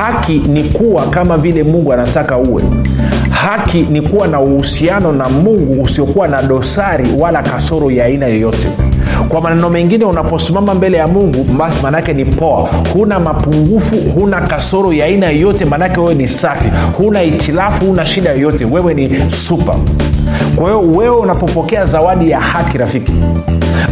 haki 0.00 0.32
ni 0.38 0.64
kuwa 0.64 1.06
kama 1.06 1.38
vile 1.38 1.62
mungu 1.62 1.92
anataka 1.92 2.36
uwe. 2.36 2.62
Haki 3.30 3.82
ni 3.82 4.00
kuwa 4.02 4.26
na 4.28 4.40
uhusiano 4.40 5.12
na 5.12 5.28
mungu 5.28 5.82
usiokuwa 5.82 6.28
na 6.28 6.42
dosari 6.42 7.04
wala 7.18 7.42
kasoro 7.42 7.90
ya 7.90 8.04
aina 8.04 8.26
yoyote. 8.26 8.68
Kwa 9.28 9.40
maneno 9.40 9.70
mengine 9.70 10.04
unaposimama 10.04 10.74
mbele 10.74 10.98
ya 10.98 11.08
mungu 11.08 11.44
basi 11.44 11.80
maanaake 11.82 12.12
ni 12.12 12.24
poa. 12.24 12.68
Huna 12.92 13.18
mapungufu 13.20 13.96
huna 13.96 14.40
kasoro 14.40 14.92
ya 14.92 15.04
aina 15.04 15.30
yoyote 15.30 15.64
maanaake 15.64 16.00
wewe 16.00 16.14
ni 16.14 16.28
safi. 16.28 16.70
Huna 16.98 17.22
itilafu 17.22 17.84
huna 17.84 18.06
shida 18.06 18.30
yoyote. 18.30 18.64
Wewe 18.64 18.94
ni 18.94 19.32
supa 19.32 19.76
kwa 20.56 20.64
hiyo 20.66 20.80
wewe 20.80 21.16
unapopokea 21.16 21.84
zawadi 21.84 22.30
ya 22.30 22.40
haki 22.40 22.78
rafiki 22.78 23.12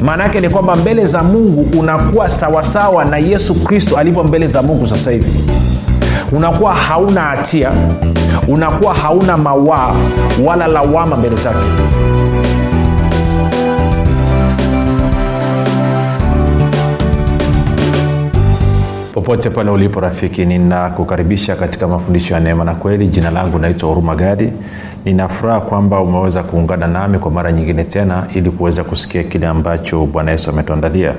maana 0.03 0.23
yake 0.25 0.41
ni 0.41 0.49
kwamba 0.49 0.77
mbele 0.77 1.05
za 1.05 1.23
mungu 1.23 1.79
unakuwa 1.81 2.29
sawasawa 2.29 3.05
na 3.05 3.19
yesu 3.19 3.55
kristo 3.55 3.97
alivyo 3.97 4.25
mbele 4.25 4.47
za 4.47 4.63
mungu 4.63 4.87
sasa 4.87 5.11
hivi 5.11 5.31
unakuwa 6.33 6.75
hauna 6.75 7.21
hatia. 7.21 7.71
Unakuwa 8.49 8.95
hauna 8.95 9.37
mawaa 9.37 9.95
wala 10.45 10.67
lawama 10.67 11.17
mbele 11.17 11.37
zake. 11.37 11.59
Popote 19.15 19.51
pale 19.51 19.71
ulipo 19.71 20.01
rafiki 20.01 20.45
ninakukaribisha 20.47 21.57
katika 21.57 21.89
mafundisho 21.89 22.35
ya 22.35 22.41
neema 22.41 22.65
na 22.65 22.75
kweli. 22.75 23.07
Jina 23.09 23.31
langu 23.31 23.59
naitwa 23.59 23.89
huruma 23.89 24.17
gadi. 24.17 24.53
Ninafuraha 25.05 25.61
kwamba 25.61 26.01
umeweza 26.01 26.43
kuungana 26.43 26.87
nami 26.87 27.19
kwa 27.19 27.31
mara 27.31 27.53
nyingine 27.53 27.85
tena 27.85 28.25
ili 28.35 28.51
kuweza 28.51 28.85
kusikia 28.85 29.23
kile 29.25 29.47
ambacho 29.47 30.07
bwana 30.07 30.31
yesu 30.31 30.51
ametuandalia 30.51 31.13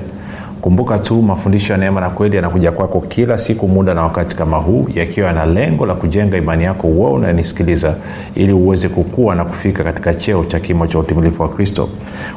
kumbuka 0.60 0.98
tu 0.98 1.22
mafundisho 1.22 1.72
ya 1.72 1.78
neema 1.78 2.00
na 2.00 2.08
kweli 2.10 2.36
yanakuja 2.36 2.72
kwako 2.72 3.00
kila 3.00 3.38
siku 3.38 3.68
muda 3.68 3.94
na 3.94 4.02
wakati 4.02 4.36
kama 4.36 4.56
huu 4.56 4.86
yakiwa 4.94 5.26
yana 5.26 5.46
lengo 5.46 5.86
la 5.86 5.94
kujenga 5.94 6.36
imani 6.36 6.64
yako 6.64 6.86
uo 6.86 7.12
unanisikiliza 7.12 7.94
ili 8.34 8.52
uweze 8.52 8.88
kukua 8.88 9.34
na 9.34 9.44
kufika 9.44 9.84
katika 9.84 10.14
cheo 10.14 10.44
cha 10.44 10.60
kimo 10.60 10.86
cha 10.86 10.98
utimilifu 10.98 11.42
wa 11.42 11.48
kristo. 11.48 11.88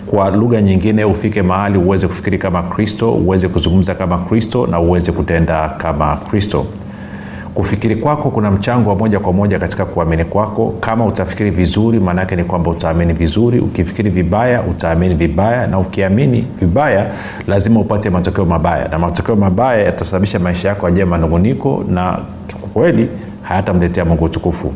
Kwa 0.06 0.30
lugha 0.32 0.62
nyingine 0.62 1.06
ufike 1.06 1.42
mahali 1.42 1.78
uweze 1.78 2.08
kufikiri 2.08 2.38
kama 2.38 2.64
kristo 2.64 3.12
uweze 3.14 3.48
kuzungumza 3.48 3.96
kama 3.96 4.18
kristo 4.18 4.68
na 4.68 4.80
uweze 4.80 5.12
kutenda 5.12 5.70
kama 5.70 6.16
kristo 6.16 6.66
kufikiri 7.54 7.96
kwako 7.96 8.30
kuna 8.30 8.52
mchango 8.52 8.90
wa 8.90 8.96
moja 8.96 9.20
kwa 9.20 9.34
moja 9.34 9.60
katika 9.60 9.86
kuamini 9.86 10.26
kwako. 10.26 10.74
Kama 10.80 11.06
utafikiri 11.06 11.50
vizuri 11.52 12.00
maanaake 12.00 12.36
ni 12.36 12.44
kwamba 12.44 12.72
utaamini 12.72 13.14
vizuri. 13.14 13.60
Ukifikiri 13.60 14.10
vibaya 14.10 14.62
utaamini 14.64 15.16
vibaya. 15.16 15.68
Na 15.68 15.80
ukiamini 15.80 16.46
vibaya 16.60 17.08
lazima 17.48 17.80
upate 17.80 18.10
matokeo 18.10 18.46
mabaya. 18.46 18.88
Na 18.88 19.00
matokeo 19.00 19.36
mabaya 19.36 19.84
yatasababisha 19.84 20.40
maisha 20.40 20.68
yako 20.70 20.88
ajia 20.88 21.06
manunguniko 21.06 21.84
na 21.90 22.20
kweli 22.74 23.08
hayatamletea 23.42 24.06
mungu 24.06 24.24
utukufu. 24.26 24.74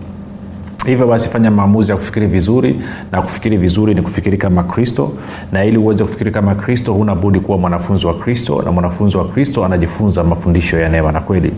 Hivyo 0.86 1.08
basi 1.08 1.30
fanya 1.30 1.52
maamuzi 1.52 1.92
ya 1.92 1.98
kufikiri 1.98 2.28
vizuri 2.28 2.80
na 3.12 3.22
kufikiri 3.22 3.58
vizuri 3.58 3.94
ni 3.96 4.02
kufikiri 4.02 4.38
kama 4.38 4.64
kristo. 4.64 5.12
Na 5.52 5.66
ili 5.66 5.78
uweze 5.78 6.04
kufikiri 6.04 6.32
kama 6.32 6.56
kristo 6.56 6.94
huna 6.94 7.16
budi 7.16 7.40
kuwa 7.40 7.58
mwanafunzi 7.58 8.08
wa 8.08 8.14
kristo 8.14 8.62
na 8.66 8.72
mwanafunzi 8.72 9.18
wa 9.18 9.26
kristo 9.28 9.66
anajifunza 9.66 10.24
mafundisho 10.24 10.80
ya 10.80 10.90
neema 10.90 11.12
na 11.12 11.20
kweli 11.22 11.52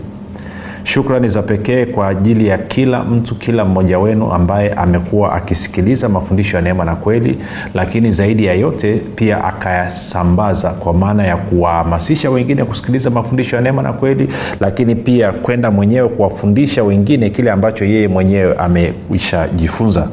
shukrani 0.84 1.28
za 1.28 1.42
pekee 1.42 1.86
kwa 1.86 2.08
ajili 2.08 2.46
ya 2.46 2.58
kila 2.58 3.02
mtu 3.02 3.34
kila 3.34 3.64
mmoja 3.64 3.98
wenu 3.98 4.32
ambaye 4.32 4.72
amekuwa 4.72 5.32
akisikiliza 5.32 6.08
mafundisho 6.08 6.56
ya 6.56 6.62
neema 6.62 6.84
na 6.84 6.96
kweli 6.96 7.38
lakini 7.74 8.12
zaidi 8.12 8.44
ya 8.44 8.54
yote 8.54 9.00
pia 9.16 9.44
akayasambaza 9.44 10.70
kwa 10.70 10.94
maana 10.94 11.26
ya 11.26 11.36
kuwahamasisha 11.36 12.30
wengine 12.30 12.64
kusikiliza 12.64 13.10
mafundisho 13.10 13.56
ya 13.56 13.62
neema 13.62 13.82
na 13.82 13.92
kweli 13.92 14.28
lakini 14.60 14.94
pia 14.94 15.32
kwenda 15.32 15.70
mwenyewe 15.70 16.08
kuwafundisha 16.08 16.84
wengine 16.84 17.30
kile 17.30 17.50
ambacho 17.50 17.84
yeye 17.84 18.08
mwenyewe 18.08 18.54
ameishajifunza 18.56 20.08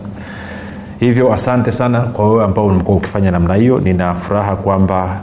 hivyo 0.99 1.33
asante 1.33 1.71
sana 1.71 2.01
kwa 2.01 2.29
wewe 2.29 2.43
ambao 2.43 2.65
umekuwa 2.65 2.97
ukifanya 2.97 3.31
namna 3.31 3.55
hiyo. 3.55 3.79
Nina 3.79 4.13
furaha 4.13 4.55
kwamba 4.55 5.21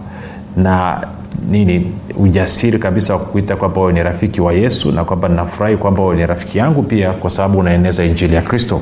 na 0.56 1.06
nini 1.50 1.92
ujasiri 2.16 2.78
kabisa 2.78 3.12
wa 3.12 3.18
kukuita 3.18 3.56
kwamba 3.56 3.80
wewe 3.80 3.92
ni 3.92 4.02
rafiki 4.02 4.40
wa 4.40 4.52
yesu 4.52 4.92
na 4.92 5.04
kwamba 5.04 5.28
ninafurahi 5.28 5.76
kwamba 5.76 6.02
wewe 6.02 6.16
ni 6.16 6.26
rafiki 6.26 6.58
yangu 6.58 6.82
pia 6.82 7.10
kwa 7.12 7.30
sababu 7.30 7.58
unaeneza 7.58 8.04
injili 8.04 8.34
ya 8.34 8.42
kristo 8.42 8.80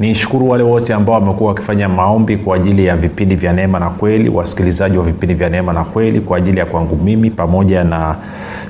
nishukuru 0.00 0.48
wale 0.50 0.64
wote 0.64 0.94
ambao 0.94 1.14
wamekuwa 1.14 1.48
wakifanya 1.48 1.88
maombi 1.88 2.36
kwa 2.36 2.56
ajili 2.56 2.86
ya 2.86 2.96
vipindi 2.96 3.36
vya 3.36 3.52
neema 3.52 3.78
na 3.78 3.90
kweli 3.90 4.28
wasikilizaji 4.28 4.98
wa 4.98 5.04
vipindi 5.04 5.34
vya 5.34 5.48
neema 5.50 5.72
na 5.72 5.84
kweli 5.84 6.20
kwa 6.20 6.38
ajili 6.38 6.58
ya 6.58 6.66
kwangu 6.66 6.96
mimi 6.96 7.30
pamoja 7.30 7.84
na 7.84 8.14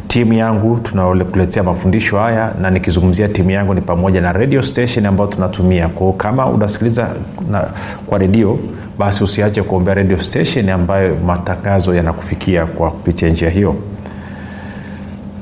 timu 0.09 0.33
yangu 0.33 0.77
tunakuletea 0.83 1.63
mafundisho 1.63 2.19
haya 2.19 2.53
na 2.61 2.71
nikizungumzia 2.71 3.29
timu 3.29 3.51
yangu 3.51 3.75
ni 3.75 3.81
pamoja 3.81 4.21
na 4.21 4.33
radio 4.33 4.63
station 4.63 5.07
ambayo 5.07 5.31
tunatumia. 5.31 5.89
Kwao 5.89 6.13
kama 6.13 6.47
unasikiliza 6.47 7.09
na, 7.51 7.65
kwa 8.07 8.19
redio 8.19 8.59
basi 8.99 9.25
usiache 9.25 9.63
kuombea 9.63 9.95
radio 9.95 10.19
station 10.23 10.69
ambayo 10.69 11.17
matangazo 11.27 11.95
yanakufikia 11.95 12.67
kwa 12.67 12.91
kupitia 12.91 13.29
njia 13.29 13.51
hiyo 13.51 13.75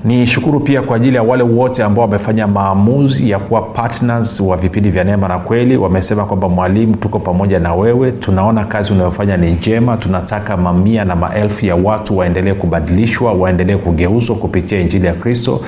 ni 0.05 0.27
shukuru 0.27 0.61
pia 0.61 0.83
kwa 0.83 0.97
ajili 0.97 1.17
ya 1.17 1.23
wale 1.23 1.43
wote 1.43 1.83
ambao 1.83 2.05
wamefanya 2.05 2.47
maamuzi 2.47 3.31
ya 3.31 3.39
kuwa 3.39 3.63
partners 3.63 4.41
wa 4.41 4.57
vipindi 4.57 4.91
vya 4.91 5.05
neema 5.05 5.29
na 5.29 5.39
kweli. 5.39 5.77
Wamesema 5.77 6.25
kwamba 6.25 6.49
mwalimu 6.49 6.97
tuko 6.97 7.19
pamoja 7.19 7.59
na 7.59 7.75
wewe. 7.75 8.13
Tunaona 8.13 8.65
kazi 8.65 8.93
unayofanya 8.93 9.37
ni 9.37 9.51
njema. 9.51 9.97
Tunataka 9.97 10.57
mamia 10.57 11.05
na 11.05 11.17
maelfu 11.17 11.67
ya 11.67 11.77
watu 11.77 12.19
waendelee 12.19 12.55
kubadilishwa 12.55 13.33
waendelee 13.33 13.77
kugeuzwa 13.77 14.37
kupitia 14.37 14.81
injili 14.81 15.07
ya 15.07 15.13
kristo. 15.13 15.61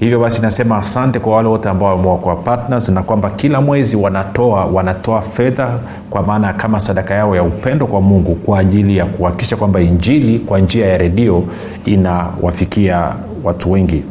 Hivyo 0.00 0.20
basi 0.20 0.42
nasema 0.42 0.76
asante 0.78 1.18
kwa 1.18 1.36
wale 1.36 1.48
wote 1.48 1.68
ambao 1.68 1.96
wamewa 1.96 2.16
kwa 2.18 2.36
partners 2.36 2.88
na 2.88 3.02
kwamba 3.02 3.30
kila 3.30 3.60
mwezi 3.60 3.96
wanatoa 3.96 4.64
wanatoa 4.64 5.20
fedha 5.22 5.68
kwa 6.10 6.22
maana 6.22 6.52
kama 6.52 6.80
sadaka 6.80 7.14
yao 7.14 7.36
ya 7.36 7.42
upendo 7.42 7.86
kwa 7.86 8.00
mungu 8.00 8.34
kwa 8.34 8.58
ajili 8.58 8.96
ya 8.96 9.04
kuhakikisha 9.06 9.56
kwamba 9.56 9.80
injili 9.80 10.38
kwa 10.38 10.58
njia 10.58 10.86
ya 10.86 10.98
redio 10.98 11.44
inawafikia 11.84 13.12
watu 13.44 13.72
wengi. 13.72 14.02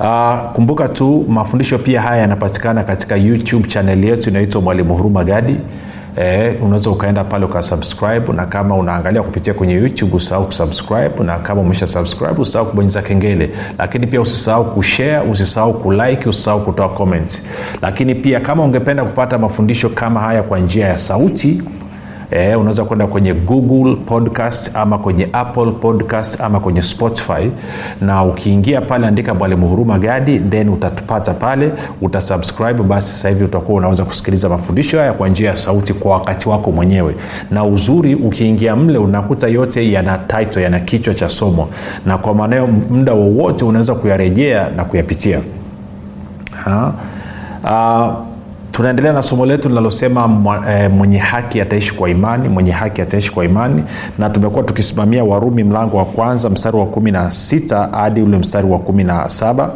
Uh, 0.00 0.50
kumbuka 0.52 0.88
tu 0.88 1.24
mafundisho 1.28 1.78
pia 1.78 2.02
haya 2.02 2.20
yanapatikana 2.20 2.84
katika 2.84 3.16
youtube 3.16 3.68
chanel 3.68 4.04
yetu 4.04 4.30
inaitwa 4.30 4.60
mwalimu 4.60 4.94
huruma 4.96 5.24
gadi. 5.24 5.56
Eh, 6.16 6.54
unaweza 6.62 6.90
ukaenda 6.90 7.24
pale 7.24 7.44
ukasubscribe 7.44 8.32
na 8.32 8.46
kama 8.46 8.76
unaangalia 8.76 9.22
kupitia 9.22 9.54
kwenye 9.54 9.72
youtube 9.74 10.16
usahau 10.16 10.46
kusubscribe 10.46 11.24
na 11.24 11.38
kama 11.38 11.60
umesha 11.60 11.86
subscribe 11.86 12.40
usahau 12.42 12.66
kubonyeza 12.66 13.02
kengele. 13.02 13.50
Lakini 13.78 14.06
pia 14.06 14.20
usisahau 14.20 14.64
kushare 14.64 15.18
usisahau 15.30 15.74
kulike 15.74 16.28
usisahau 16.28 16.60
kutoa 16.64 16.88
comment 16.88 17.42
lakini 17.82 18.14
pia 18.14 18.40
kama 18.40 18.62
ungependa 18.62 19.04
kupata 19.04 19.38
mafundisho 19.38 19.88
kama 19.88 20.20
haya 20.20 20.42
kwa 20.42 20.58
njia 20.58 20.86
ya 20.88 20.98
sauti 20.98 21.62
e, 22.34 22.54
unaweza 22.54 22.84
kwenda 22.84 23.06
kwenye 23.06 23.34
google 23.34 23.96
podcast 24.06 24.76
ama 24.76 24.98
kwenye 24.98 25.28
apple 25.32 25.70
podcast 25.70 26.40
ama 26.40 26.60
kwenye 26.60 26.82
spotify. 26.82 27.50
Na 28.00 28.24
ukiingia 28.24 28.80
pale 28.80 29.06
andika 29.06 29.34
mwalimu 29.34 29.68
huruma 29.68 29.98
gadi 29.98 30.38
then 30.38 30.68
utatupata 30.68 31.34
pale 31.34 31.72
utasubscribe 32.02 32.82
basi 32.82 33.08
sasa 33.08 33.28
hivi 33.28 33.44
utakuwa 33.44 33.78
unaweza 33.78 34.04
kusikiliza 34.04 34.48
mafundisho 34.48 34.98
haya 34.98 35.12
kwa 35.12 35.28
njia 35.28 35.50
ya 35.50 35.56
sauti 35.56 35.92
kwa 35.94 36.12
wakati 36.12 36.48
wako 36.48 36.72
mwenyewe. 36.72 37.14
Na 37.50 37.64
uzuri 37.64 38.14
ukiingia 38.14 38.76
mle 38.76 38.98
unakuta 38.98 39.48
yote 39.48 39.92
yana 39.92 40.18
title 40.18 40.62
yana 40.62 40.80
kichwa 40.80 41.14
cha 41.14 41.28
somo. 41.28 41.68
Na 42.06 42.18
kwa 42.18 42.34
maanao 42.34 42.66
muda 42.66 43.12
wowote 43.12 43.64
unaweza 43.64 43.94
kuyarejea 43.94 44.70
na 44.76 44.84
kuyapitia. 44.84 45.40
Ha? 46.64 46.92
uh, 47.64 48.33
tunaendelea 48.74 49.12
na 49.12 49.22
somo 49.22 49.46
letu 49.46 49.68
linalosema 49.68 50.30
e, 50.70 50.88
mwenye 50.88 51.18
haki 51.18 51.60
ataishi 51.60 51.94
kwa 51.94 52.10
imani 52.10 52.48
mwenye 52.48 52.70
haki 52.70 53.02
ataishi 53.02 53.32
kwa 53.32 53.44
imani. 53.44 53.82
Na 54.18 54.30
tumekuwa 54.30 54.64
tukisimamia 54.64 55.24
warumi 55.24 55.64
mlango 55.64 55.96
wa 55.96 56.04
kwanza 56.04 56.50
mstari 56.50 56.76
wa 56.76 56.86
kumi 56.86 57.10
na 57.10 57.30
sita 57.30 57.88
hadi 57.92 58.22
ule 58.22 58.38
mstari 58.38 58.66
wa 58.70 58.78
kumi 58.78 59.04
na 59.04 59.28
saba. 59.28 59.70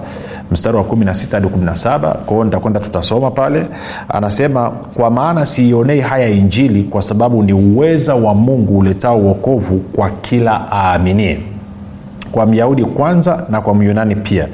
Mstari 0.53 0.77
wa 0.77 0.83
16 0.83 1.31
hadi 1.35 1.47
17 1.47 2.15
kwao 2.15 2.45
nitakwenda 2.45 2.81
tutasoma 2.81 3.31
pale. 3.31 3.67
Anasema 4.09 4.71
kwa 4.71 5.11
maana 5.11 5.47
siionei 5.47 6.01
haya 6.01 6.29
injili 6.29 6.83
kwa 6.85 7.03
sababu 7.03 7.43
ni 7.43 7.53
uweza 7.53 8.15
wa 8.15 8.35
mungu 8.35 8.79
uletao 8.79 9.19
uokovu 9.19 9.79
kwa 9.79 10.11
kila 10.11 10.67
aaminie 10.73 11.41
kwa 12.33 12.47
myahudi 12.47 12.85
kwanza 12.85 13.45
na 13.51 13.61
kwa 13.61 13.75
myunani 13.75 14.17
pia. 14.17 14.47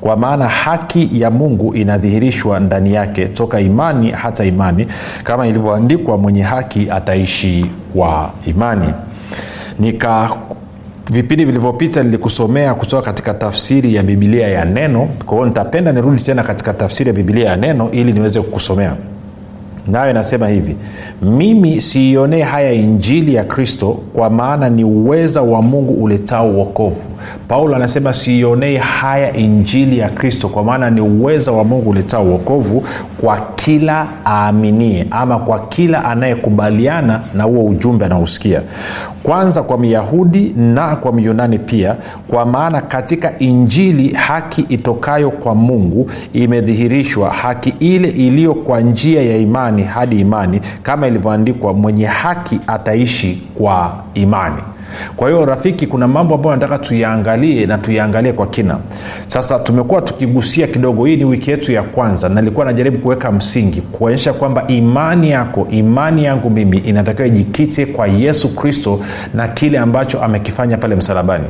Kwa 0.00 0.16
maana 0.16 0.48
haki 0.48 1.08
ya 1.12 1.30
mungu 1.30 1.74
inadhihirishwa 1.74 2.60
ndani 2.60 2.94
yake 2.94 3.28
toka 3.28 3.60
imani 3.60 4.10
hata 4.10 4.44
imani. 4.44 4.86
Kama 5.24 5.46
ilivyoandikwa 5.46 6.18
mwenye 6.18 6.42
haki 6.42 6.90
ataishi 6.90 7.66
kwa 7.94 8.30
imani. 8.46 8.94
Nika 9.78 10.30
vipindi 11.10 11.44
vilivyopita 11.44 12.02
nilikusomea 12.02 12.74
kutoka 12.74 13.02
katika 13.02 13.34
tafsiri 13.34 13.94
ya 13.94 14.02
bibilia 14.02 14.48
ya 14.48 14.64
neno. 14.64 15.08
Kwa 15.26 15.34
hiyo 15.36 15.48
nitapenda 15.48 15.92
nirudi 15.92 16.22
tena 16.22 16.42
katika 16.42 16.72
tafsiri 16.74 17.08
ya 17.08 17.14
bibilia 17.14 17.48
ya 17.50 17.56
neno 17.56 17.90
ili 17.90 18.12
niweze 18.12 18.40
kukusomea 18.40 18.92
nayo 19.86 20.10
inasema 20.10 20.48
hivi 20.48 20.76
mimi 21.22 21.80
siionee 21.80 22.42
haya 22.42 22.72
injili 22.72 23.34
ya 23.34 23.44
kristo 23.44 23.98
kwa 24.12 24.30
maana 24.30 24.68
ni 24.68 24.84
uweza 24.84 25.42
wa 25.42 25.62
mungu 25.62 25.92
uletao 26.04 26.50
uokovu 26.50 27.02
paulo 27.48 27.76
anasema 27.76 28.14
siionei 28.14 28.76
haya 28.76 29.36
injili 29.36 29.98
ya 29.98 30.08
kristo 30.08 30.48
kwa 30.48 30.64
maana 30.64 30.90
ni 30.90 31.00
uweza 31.00 31.52
wa 31.52 31.64
mungu 31.64 31.90
uletao 31.90 32.24
uokovu 32.24 32.84
kwa 33.20 33.40
kila 33.56 34.06
aaminie 34.26 35.06
ama 35.10 35.38
kwa 35.38 35.60
kila 35.60 36.04
anayekubaliana 36.04 37.20
na 37.34 37.44
huo 37.44 37.64
ujumbe 37.64 38.04
anaosikia 38.06 38.60
kwanza 39.22 39.62
kwa 39.62 39.78
myahudi 39.78 40.54
na 40.56 40.96
kwa 40.96 41.12
myunani 41.12 41.58
pia 41.58 41.96
kwa 42.28 42.46
maana 42.46 42.80
katika 42.80 43.38
injili 43.38 44.08
haki 44.14 44.62
itokayo 44.68 45.30
kwa 45.30 45.54
mungu 45.54 46.10
imedhihirishwa 46.32 47.30
haki 47.30 47.74
ile 47.80 48.08
iliyo 48.08 48.54
kwa 48.54 48.80
njia 48.80 49.22
ya 49.22 49.36
imani 49.36 49.82
hadi 49.82 50.20
imani 50.20 50.60
kama 50.82 51.06
ilivyoandikwa 51.06 51.72
mwenye 51.74 52.06
haki 52.06 52.60
ataishi 52.66 53.42
kwa 53.54 53.92
imani 54.14 54.62
kwa 55.16 55.28
hiyo 55.30 55.44
rafiki 55.44 55.86
kuna 55.86 56.08
mambo 56.08 56.34
ambayo 56.34 56.54
nataka 56.56 56.78
tuyaangalie 56.78 57.66
na 57.66 57.78
tuyaangalie 57.78 58.32
kwa 58.32 58.46
kina. 58.46 58.76
Sasa 59.26 59.58
tumekuwa 59.58 60.02
tukigusia 60.02 60.66
kidogo 60.66 61.04
hii 61.04 61.16
ni 61.16 61.24
wiki 61.24 61.50
yetu 61.50 61.72
ya 61.72 61.82
kwanza 61.82 62.28
na 62.28 62.40
nilikuwa 62.40 62.66
najaribu 62.66 62.98
kuweka 62.98 63.32
msingi 63.32 63.80
kuonyesha 63.80 64.32
kwamba 64.32 64.66
imani 64.66 65.30
yako 65.30 65.66
imani 65.70 66.24
yangu 66.24 66.50
mimi 66.50 66.78
inatakiwa 66.78 67.28
ijikite 67.28 67.86
kwa 67.86 68.06
yesu 68.06 68.54
kristo 68.56 69.00
na 69.34 69.48
kile 69.48 69.78
ambacho 69.78 70.22
amekifanya 70.22 70.76
pale 70.76 70.94
msalabani. 70.96 71.44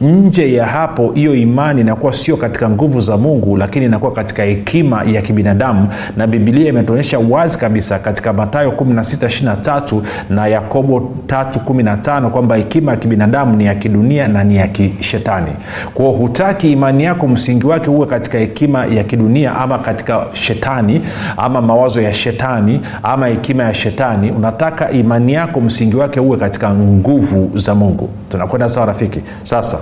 Nje 0.00 0.54
ya 0.54 0.66
hapo 0.66 1.12
hiyo 1.14 1.34
imani 1.34 1.80
inakuwa 1.80 2.12
sio 2.12 2.36
katika 2.36 2.70
nguvu 2.70 3.00
za 3.00 3.16
mungu 3.16 3.56
lakini 3.56 3.84
inakuwa 3.84 4.12
katika 4.12 4.42
hekima 4.42 5.02
ya 5.04 5.22
kibinadamu 5.22 5.88
na 6.16 6.26
bibilia 6.26 6.68
imetuonyesha 6.68 7.18
wazi 7.18 7.58
kabisa 7.58 7.98
katika 7.98 8.32
matayo 8.32 8.70
1623 8.70 10.00
na 10.30 10.46
yakobo 10.46 11.10
315 11.26 12.28
kwamba 12.30 12.56
hekima 12.56 12.79
ya 12.88 12.96
kibinadamu 12.96 13.56
ni 13.56 13.64
ya 13.64 13.74
kidunia 13.74 14.28
na 14.28 14.44
ni 14.44 14.56
ya 14.56 14.68
kishetani. 14.68 15.50
Kwao 15.94 16.12
hutaki 16.12 16.72
imani 16.72 17.04
yako 17.04 17.28
msingi 17.28 17.66
wake 17.66 17.86
huwe 17.86 18.06
katika 18.06 18.38
hekima 18.38 18.86
ya 18.86 19.04
kidunia 19.04 19.56
ama 19.56 19.78
katika 19.78 20.26
shetani 20.32 21.00
ama 21.36 21.62
mawazo 21.62 22.00
ya 22.00 22.14
shetani 22.14 22.80
ama 23.02 23.26
hekima 23.26 23.62
ya 23.62 23.74
shetani. 23.74 24.30
Unataka 24.30 24.90
imani 24.90 25.32
yako 25.32 25.60
msingi 25.60 25.96
wake 25.96 26.20
uwe 26.20 26.36
katika 26.36 26.70
nguvu 26.74 27.58
za 27.58 27.74
mungu. 27.74 28.08
Tunakwenda 28.28 28.68
sawa 28.68 28.86
rafiki? 28.86 29.20
Sasa 29.42 29.78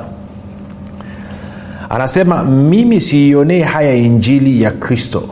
anasema 1.90 2.44
mimi 2.44 3.00
siionei 3.00 3.62
haya 3.62 3.94
injili 3.94 4.62
ya 4.62 4.70
kristo. 4.70 5.22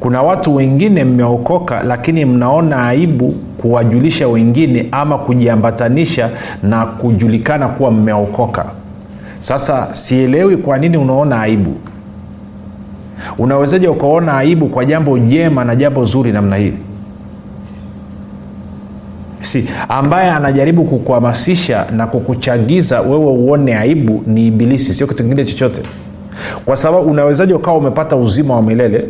Kuna 0.00 0.22
watu 0.22 0.56
wengine 0.56 1.04
mmeokoka 1.04 1.82
lakini 1.82 2.24
mnaona 2.24 2.86
aibu 2.88 3.34
kuwajulisha 3.58 4.28
wengine 4.28 4.86
ama 4.92 5.18
kujiambatanisha 5.18 6.30
na 6.62 6.86
kujulikana 6.86 7.68
kuwa 7.68 7.90
mmeokoka. 7.90 8.64
Sasa 9.38 9.88
sielewi 9.94 10.56
kwa 10.56 10.78
nini 10.78 10.96
unaona 10.96 11.40
aibu. 11.42 11.74
Unawezaje 13.38 13.88
ukaona 13.88 14.36
aibu 14.36 14.66
kwa 14.66 14.84
jambo 14.84 15.18
jema 15.18 15.64
na 15.64 15.76
jambo 15.76 16.04
zuri 16.04 16.32
namna 16.32 16.56
hii? 16.56 16.72
Si 19.42 19.68
ambaye 19.88 20.30
anajaribu 20.30 20.84
kukuhamasisha 20.84 21.86
na 21.96 22.06
kukuchagiza 22.06 23.00
wewe 23.00 23.30
uone 23.30 23.76
aibu 23.76 24.22
ni 24.26 24.46
ibilisi 24.46 24.94
sio 24.94 25.06
kitu 25.06 25.22
kingine 25.22 25.44
chochote. 25.44 25.82
Kwa 26.64 26.76
sababu 26.76 27.10
unawezaji 27.10 27.52
ukawa 27.52 27.76
umepata 27.76 28.16
uzima 28.16 28.54
wa 28.56 28.62
milele 28.62 29.04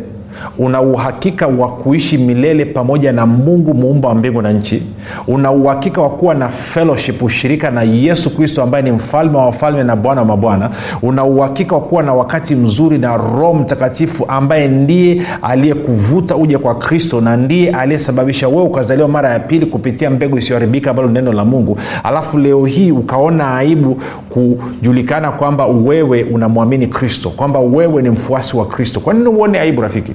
una 0.57 0.81
uhakika 0.81 1.47
wa 1.47 1.69
kuishi 1.71 2.17
milele 2.17 2.65
pamoja 2.65 3.11
na 3.11 3.25
mungu 3.25 3.73
muumba 3.73 4.09
wa 4.09 4.15
mbingu 4.15 4.41
na 4.41 4.51
nchi. 4.53 4.83
Una 5.27 5.51
uhakika 5.51 6.01
wa 6.01 6.09
kuwa 6.09 6.35
na 6.35 6.49
fellowship 6.49 7.21
ushirika 7.23 7.71
na 7.71 7.83
yesu 7.83 8.35
kristo 8.35 8.63
ambaye 8.63 8.83
ni 8.83 8.91
mfalme 8.91 9.37
wa 9.37 9.45
wafalme 9.45 9.83
na 9.83 9.95
bwana 9.95 10.21
wa 10.21 10.27
mabwana. 10.27 10.69
Una 11.01 11.23
uhakika 11.23 11.75
wa 11.75 11.81
kuwa 11.81 12.03
na 12.03 12.13
wakati 12.13 12.55
mzuri 12.55 12.97
na 12.97 13.17
roho 13.17 13.53
mtakatifu 13.53 14.25
ambaye 14.27 14.67
ndiye 14.67 15.21
aliyekuvuta 15.41 16.35
uje 16.35 16.57
kwa 16.57 16.75
kristo 16.75 17.21
na 17.21 17.37
ndiye 17.37 17.69
aliyesababisha 17.71 18.47
wewe 18.47 18.61
ukazaliwa 18.63 19.07
mara 19.07 19.29
ya 19.29 19.39
pili 19.39 19.65
kupitia 19.65 20.09
mbegu 20.09 20.37
isiyoharibika 20.37 20.89
ambalo 20.89 21.09
neno 21.09 21.33
la 21.33 21.45
mungu. 21.45 21.77
Alafu 22.03 22.37
leo 22.37 22.65
hii 22.65 22.91
ukaona 22.91 23.55
aibu 23.57 23.97
kujulikana 24.29 25.31
kwamba 25.31 25.65
wewe 25.65 26.23
unamwamini 26.23 26.87
kristo 26.87 27.29
kwamba 27.29 27.59
wewe 27.59 28.01
ni 28.01 28.09
mfuasi 28.09 28.57
wa 28.57 28.65
kristo. 28.65 28.99
Kwa 28.99 29.13
nini 29.13 29.27
uone 29.27 29.59
aibu 29.59 29.81
rafiki 29.81 30.13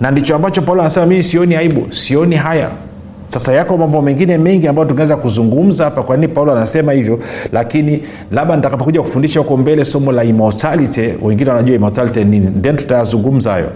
na 0.00 0.10
ndicho 0.10 0.36
ambacho 0.36 0.62
paulo 0.62 0.80
anasema 0.80 1.06
mimi 1.06 1.22
sioni 1.22 1.56
aibu 1.56 1.92
sioni 1.92 2.36
haya. 2.36 2.70
Sasa 3.28 3.52
yako 3.52 3.76
mambo 3.78 4.02
mengine 4.02 4.38
mengi 4.38 4.68
ambayo 4.68 4.88
tungeweza 4.88 5.16
kuzungumza 5.16 5.84
hapa 5.84 6.02
kwa 6.02 6.16
nini 6.16 6.28
paulo 6.28 6.52
anasema 6.52 6.92
hivyo 6.92 7.20
lakini 7.52 8.02
labda 8.32 8.56
nitakapokuja 8.56 9.02
kufundisha 9.02 9.40
huko 9.40 9.56
mbele 9.56 9.84
somo 9.84 10.12
la 10.12 10.24
immortality 10.24 11.08
wengine 11.22 11.50
wanajua 11.50 11.76
immortality 11.76 12.24
nini 12.24 12.46
then 12.62 12.76
tutayazungumza 12.76 13.50
hayo 13.52 13.70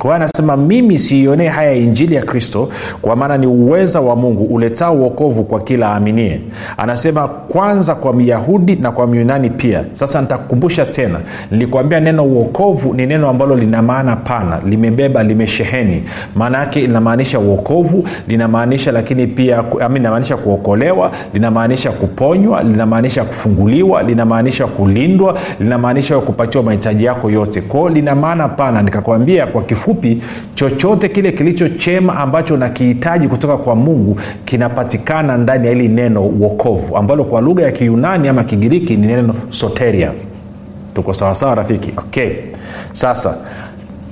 kwa 0.00 0.16
anasema 0.16 0.56
mimi 0.56 0.98
siionee 0.98 1.48
haya 1.48 1.72
injili 1.72 2.14
ya 2.14 2.22
kristo 2.22 2.68
kwa 3.02 3.16
maana 3.16 3.38
ni 3.38 3.46
uweza 3.46 4.00
wa 4.00 4.16
mungu 4.16 4.44
uletao 4.44 4.94
uokovu 4.94 5.44
kwa 5.44 5.60
kila 5.60 5.88
aaminie. 5.88 6.40
Anasema 6.76 7.28
kwanza 7.28 7.94
kwa 7.94 8.12
myahudi 8.14 8.76
na 8.76 8.92
kwa 8.92 9.06
myunani 9.06 9.50
pia. 9.50 9.84
Sasa 9.92 10.20
nitakukumbusha 10.20 10.86
tena 10.86 11.18
nilikuambia 11.50 12.00
neno 12.00 12.24
uokovu 12.24 12.94
ni 12.94 13.06
neno 13.06 13.28
ambalo 13.28 13.56
lina 13.56 13.82
maana 13.82 14.16
pana 14.16 14.60
limebeba 14.66 15.22
limesheheni. 15.22 16.04
Maana 16.34 16.58
yake 16.58 16.80
linamaanisha 16.80 17.38
uokovu 17.38 18.08
linamaanisha 18.28 18.92
lakini 18.92 19.26
pia 19.26 19.64
linamaanisha 19.94 20.36
kuokolewa 20.36 21.10
linamaanisha 21.34 21.90
kuponywa 21.92 22.62
linamaanisha 22.62 23.24
kufunguliwa 23.24 24.02
linamaanisha 24.02 24.66
kulindwa 24.66 25.38
linamaanisha 25.60 26.18
kupatiwa 26.18 26.64
mahitaji 26.64 27.04
yako 27.04 27.30
yote. 27.30 27.60
Kwao 27.60 27.88
lina 27.88 28.14
maana 28.14 28.48
pana 28.48 28.82
nikakwambia 28.82 29.46
kwa 29.46 29.62
kifu 29.62 29.89
kifupi 29.94 30.22
chochote 30.54 31.08
kile 31.08 31.32
kilicho 31.32 31.68
chema 31.68 32.16
ambacho 32.16 32.56
nakihitaji 32.56 33.28
kutoka 33.28 33.56
kwa 33.56 33.74
mungu 33.74 34.20
kinapatikana 34.44 35.36
ndani 35.36 35.66
ya 35.66 35.72
hili 35.72 35.88
neno 35.88 36.26
uokovu 36.26 36.96
ambalo 36.96 37.24
kwa 37.24 37.40
lugha 37.40 37.62
ya 37.62 37.72
kiyunani 37.72 38.28
ama 38.28 38.44
kigiriki 38.44 38.96
ni 38.96 39.06
neno 39.06 39.34
soteria. 39.50 40.12
Tuko 40.94 41.14
sawasawa 41.14 41.54
rafiki? 41.54 41.92
Okay. 41.96 42.30
Sasa 42.92 43.36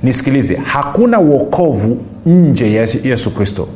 nisikilize. 0.03 0.55
Hakuna 0.55 1.19
uokovu 1.19 1.97
nje 2.25 2.73
ya 2.73 2.87
yesu 3.03 3.35
kristo. 3.35 3.67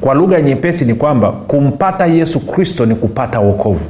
Kwa 0.00 0.14
lugha 0.14 0.40
nyepesi 0.40 0.84
ni 0.84 0.94
kwamba 0.94 1.32
kumpata 1.32 2.06
yesu 2.06 2.40
kristo 2.46 2.86
ni 2.86 2.94
kupata 2.94 3.40
uokovu 3.40 3.84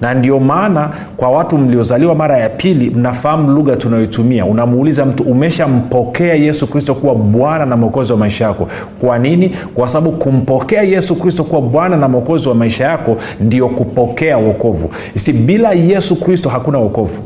na 0.00 0.14
ndio 0.14 0.40
maana 0.40 0.90
kwa 1.16 1.30
watu 1.30 1.58
mliozaliwa 1.58 2.14
mara 2.14 2.38
ya 2.38 2.48
pili 2.48 2.90
mnafahamu 2.90 3.50
lugha 3.52 3.76
tunayoitumia. 3.76 4.44
Unamuuliza 4.46 5.04
mtu 5.06 5.22
umeshampokea 5.22 6.34
yesu 6.34 6.66
kristo 6.66 6.94
kuwa 6.94 7.14
bwana 7.14 7.66
na 7.66 7.76
mwokozi 7.76 8.12
wa 8.12 8.18
maisha 8.18 8.44
yako? 8.44 8.68
Kwa 9.00 9.18
nini? 9.18 9.48
Kwa 9.74 9.88
sababu 9.88 10.16
kumpokea 10.16 10.82
yesu 10.82 11.16
kristo 11.16 11.44
kuwa 11.44 11.62
bwana 11.62 11.96
na 11.96 12.08
mwokozi 12.08 12.48
wa 12.48 12.54
maisha 12.54 12.84
yako 12.84 13.16
ndio 13.40 13.68
kupokea 13.68 14.38
uokovu 14.38 14.90
si 15.16 15.32
bila 15.32 15.72
yesu 15.72 16.16
kristo 16.20 16.48
hakuna 16.48 16.78
wokovu. 16.78 17.22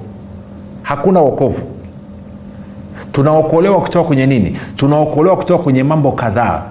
Hakuna 0.83 1.21
uokovu 1.23 1.62
tunaokolewa 3.12 3.81
kutoka 3.81 4.05
kwenye 4.07 4.26
nini? 4.26 4.57
Tunaokolewa 4.76 5.37
kutoka 5.37 5.62
kwenye 5.64 5.83
mambo 5.83 6.12
kadhaa. 6.12 6.62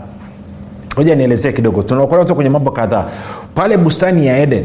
Hoja 0.95 1.15
nielezee 1.15 1.51
kidogo. 1.51 1.83
Tunaokolewa 1.83 2.23
kutoka 2.25 2.35
kwenye 2.35 2.49
mambo 2.49 2.71
kadhaa. 2.71 3.05
Pale 3.55 3.77
bustani 3.77 4.27
ya 4.27 4.37
eden 4.39 4.63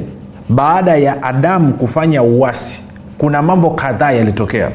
baada 0.55 0.97
ya 0.97 1.23
adamu 1.23 1.73
kufanya 1.73 2.23
uwasi 2.23 2.83
kuna 3.19 3.43
mambo 3.43 3.71
kadhaa 3.71 4.13
yalitokea. 4.13 4.71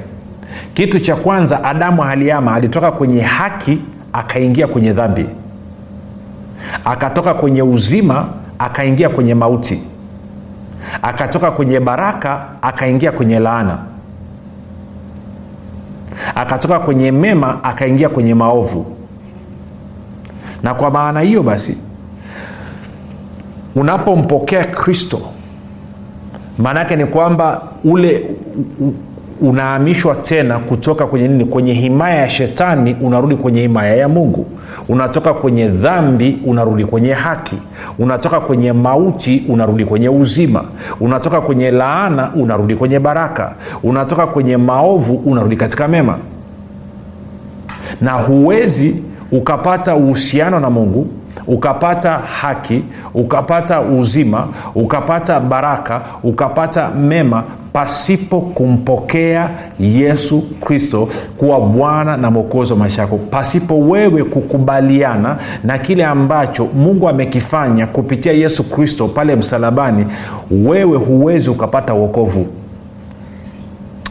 Kitu 0.73 0.99
cha 0.99 1.15
kwanza 1.15 1.63
adamu 1.63 2.01
haliama 2.01 2.53
alitoka 2.53 2.91
kwenye 2.91 3.21
haki 3.21 3.79
akaingia 4.13 4.67
kwenye 4.67 4.93
dhambi. 4.93 5.25
Akatoka 6.85 7.33
kwenye 7.33 7.61
uzima 7.61 8.25
akaingia 8.59 9.09
kwenye 9.09 9.35
mauti. 9.35 9.81
Akatoka 11.01 11.51
kwenye 11.51 11.79
baraka 11.79 12.45
akaingia 12.61 13.11
kwenye 13.11 13.39
laana. 13.39 13.77
Akatoka 16.35 16.79
kwenye 16.79 17.11
mema 17.11 17.63
akaingia 17.63 18.09
kwenye 18.09 18.33
maovu. 18.33 18.85
Na 20.63 20.73
kwa 20.73 20.91
maana 20.91 21.19
hiyo 21.21 21.43
basi 21.43 21.77
unapompokea 23.75 24.63
kristo 24.65 25.19
maanaake 26.57 26.95
ni 26.95 27.05
kwamba 27.05 27.61
ule 27.83 28.25
unahamishwa 29.41 30.15
tena 30.15 30.59
kutoka 30.59 31.05
kwenye 31.05 31.27
nini? 31.27 31.45
Kwenye 31.45 31.73
himaya 31.73 32.15
ya 32.15 32.29
shetani 32.29 32.95
unarudi 33.01 33.35
kwenye 33.35 33.61
himaya 33.61 33.95
ya 33.95 34.09
mungu. 34.09 34.45
Unatoka 34.89 35.33
kwenye 35.33 35.67
dhambi 35.67 36.39
unarudi 36.45 36.85
kwenye 36.85 37.13
haki. 37.13 37.55
Unatoka 37.99 38.39
kwenye 38.39 38.73
mauti 38.73 39.43
unarudi 39.49 39.85
kwenye 39.85 40.09
uzima. 40.09 40.63
Unatoka 40.99 41.41
kwenye 41.41 41.71
laana 41.71 42.31
unarudi 42.35 42.75
kwenye 42.75 42.99
baraka. 42.99 43.53
Unatoka 43.83 44.27
kwenye 44.27 44.57
maovu 44.57 45.13
unarudi 45.15 45.55
katika 45.55 45.87
mema. 45.87 46.17
Na 48.01 48.11
huwezi 48.11 49.03
ukapata 49.31 49.95
uhusiano 49.95 50.59
na 50.59 50.69
mungu 50.69 51.07
ukapata 51.47 52.11
haki 52.17 52.83
ukapata 53.13 53.81
uzima 53.81 54.47
ukapata 54.75 55.39
baraka 55.39 56.01
ukapata 56.23 56.89
mema 56.91 57.43
pasipo 57.73 58.41
kumpokea 58.41 59.49
yesu 59.79 60.41
kristo 60.41 61.09
kuwa 61.37 61.59
bwana 61.61 62.17
na 62.17 62.31
mwokozi 62.31 62.73
wa 62.73 62.79
maisha 62.79 63.01
yako 63.01 63.17
pasipo 63.17 63.79
wewe 63.79 64.23
kukubaliana 64.23 65.37
na 65.63 65.77
kile 65.77 66.05
ambacho 66.05 66.65
mungu 66.75 67.09
amekifanya 67.09 67.87
kupitia 67.87 68.33
yesu 68.33 68.63
kristo 68.69 69.07
pale 69.07 69.35
msalabani 69.35 70.05
wewe 70.51 70.97
huwezi 70.97 71.49
ukapata 71.49 71.93
uokovu 71.93 72.47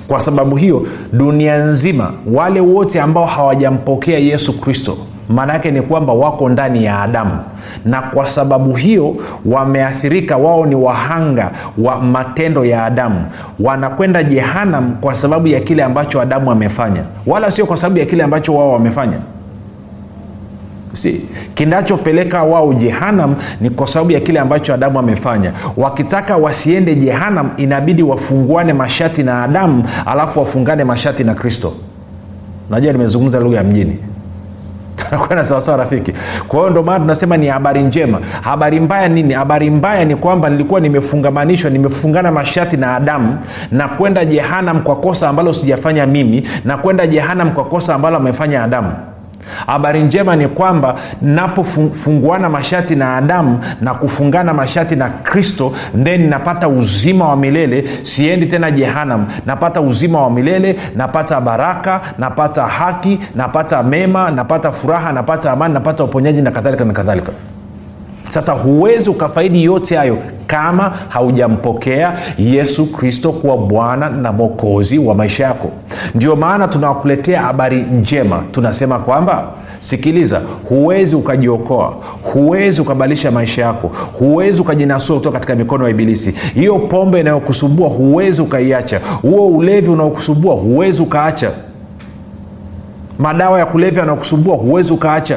kwa 0.09 0.21
sababu 0.21 0.57
hiyo 0.57 0.87
dunia 1.13 1.57
nzima 1.59 2.13
wale 2.33 2.61
wote 2.61 3.01
ambao 3.01 3.27
hawajampokea 3.27 4.19
yesu 4.19 4.61
kristo 4.61 4.97
maana 5.29 5.53
yake 5.53 5.71
ni 5.71 5.83
kwamba 5.83 6.13
wako 6.13 6.49
ndani 6.49 6.85
ya 6.85 7.01
adamu. 7.03 7.39
Na 7.85 8.03
kwa 8.03 8.29
sababu 8.29 8.73
hiyo 8.75 9.17
wameathirika 9.45 10.37
wao 10.37 10.67
ni 10.67 10.75
wahanga 10.75 11.51
wa 11.79 12.01
matendo 12.01 12.65
ya 12.65 12.85
adamu. 12.85 13.25
Wanakwenda 13.61 14.23
jehanam 14.23 14.95
kwa 15.01 15.15
sababu 15.15 15.47
ya 15.49 15.61
kile 15.61 15.85
ambacho 15.85 16.21
adamu 16.21 16.51
amefanya. 16.51 17.03
Wala 17.27 17.51
sio 17.51 17.67
kwa 17.67 17.77
sababu 17.77 17.99
ya 17.99 18.07
kile 18.07 18.23
ambacho 18.25 18.55
wao 18.55 18.73
wamefanya. 18.73 19.17
Si 20.93 21.21
kinachopeleka 21.55 22.43
wao 22.43 22.75
jehanam 22.75 23.35
ni 23.61 23.71
kwa 23.71 23.87
sababu 23.89 24.11
ya 24.13 24.21
kile 24.21 24.41
ambacho 24.41 24.75
adamu 24.75 24.99
amefanya. 24.99 25.53
Wakitaka 25.77 26.37
wasiende 26.37 26.95
jehanam 26.95 27.51
inabidi 27.57 28.03
wafunguane 28.03 28.73
mashati 28.73 29.23
na 29.23 29.43
adamu 29.43 29.85
alafu 30.07 30.39
wafungane 30.41 30.85
mashati 30.85 31.25
na 31.25 31.35
kristo. 31.35 31.73
Najua 32.71 32.93
nimezungumza 32.93 33.41
lugha 33.41 33.57
ya 33.57 33.65
mjini 33.65 33.99
tunakwenda 35.09 35.45
sawasawa 35.45 35.79
rafiki. 35.79 36.13
Kwa 36.49 36.59
hiyo 36.59 36.71
ndo 36.71 36.83
maana 36.83 37.01
tunasema 37.01 37.37
ni 37.37 37.47
habari 37.47 37.83
njema. 37.83 38.21
Habari 38.41 38.81
mbaya 38.81 39.09
nini? 39.09 39.35
Habari 39.35 39.71
mbaya 39.71 40.05
ni 40.05 40.17
kwamba 40.17 40.51
nilikuwa 40.51 40.81
nimefungamanishwa 40.81 41.71
nimefungana 41.71 42.33
mashati 42.33 42.77
na 42.77 42.95
adamu 42.97 43.39
na 43.71 43.89
kwenda 43.89 44.25
jehanam 44.25 44.83
kwa 44.83 44.97
kosa 44.97 45.29
ambalo 45.29 45.53
sijafanya 45.55 46.07
mimi 46.07 46.49
na 46.65 46.77
kwenda 46.77 47.07
jehanam 47.07 47.53
kwa 47.53 47.65
kosa 47.65 47.95
ambalo 47.95 48.17
amefanya 48.17 48.63
adamu 48.65 48.93
habari 49.67 50.03
njema 50.03 50.37
ni 50.37 50.49
kwamba 50.49 50.95
napofunguana 51.23 52.49
mashati 52.49 52.97
na 52.97 53.17
adamu 53.17 53.61
na 53.81 53.95
kufungana 53.95 54.55
mashati 54.55 54.97
na 54.97 55.11
kristo 55.11 55.73
then 56.05 56.29
napata 56.29 56.69
uzima 56.69 57.29
wa 57.29 57.37
milele 57.37 57.85
siendi 58.03 58.47
tena 58.47 58.71
jehanam 58.71 59.27
napata 59.47 59.81
uzima 59.81 60.23
wa 60.23 60.31
milele 60.31 60.79
napata 60.97 61.41
baraka 61.41 62.01
napata 62.19 62.63
haki 62.67 63.19
napata 63.35 63.83
mema 63.83 64.31
napata 64.31 64.71
furaha 64.73 65.13
napata 65.13 65.53
amani 65.53 65.75
napata 65.75 66.05
uponyaji 66.05 66.43
na 66.43 66.51
kadhalika 66.51 66.85
na 66.85 66.93
kadhalika 66.93 67.33
sasa 68.31 68.53
huwezi 68.53 69.11
ukafaidi 69.11 69.65
yote 69.65 69.97
hayo 69.97 70.19
kama 70.47 70.93
haujampokea 71.09 72.19
yesu 72.39 72.93
kristo 72.93 73.33
kuwa 73.33 73.57
bwana 73.59 74.11
na 74.11 74.33
mwokozi 74.33 74.99
wa 74.99 75.15
maisha 75.15 75.45
yako. 75.45 75.71
Ndio 76.15 76.37
maana 76.37 76.69
tunawakuletea 76.69 77.43
habari 77.43 77.83
njema. 77.83 78.43
Tunasema 78.53 78.99
kwamba 78.99 79.45
sikiliza 79.81 80.41
huwezi 80.69 81.17
ukajiokoa 81.17 81.95
huwezi 82.33 82.81
ukabadilisha 82.81 83.31
maisha 83.31 83.63
yako 83.63 83.91
huwezi 84.19 84.61
ukajinasua 84.61 85.17
kutoka 85.17 85.35
katika 85.35 85.55
mikono 85.55 85.85
ya 85.85 85.91
ibilisi. 85.91 86.31
Hiyo 86.55 86.79
pombe 86.79 87.21
inayokusumbua 87.21 87.89
huwezi 87.89 88.43
ukaiacha. 88.43 89.01
Huo 89.23 89.47
ulevi 89.49 89.89
unaokusumbua 89.91 90.55
huwezi 90.55 91.03
ukaacha. 91.03 91.51
Madawa 93.19 93.59
ya 93.59 93.67
kulevya 93.67 94.01
yanayokusumbua 94.01 94.57
huwezi 94.57 94.93
ukaacha 94.93 95.37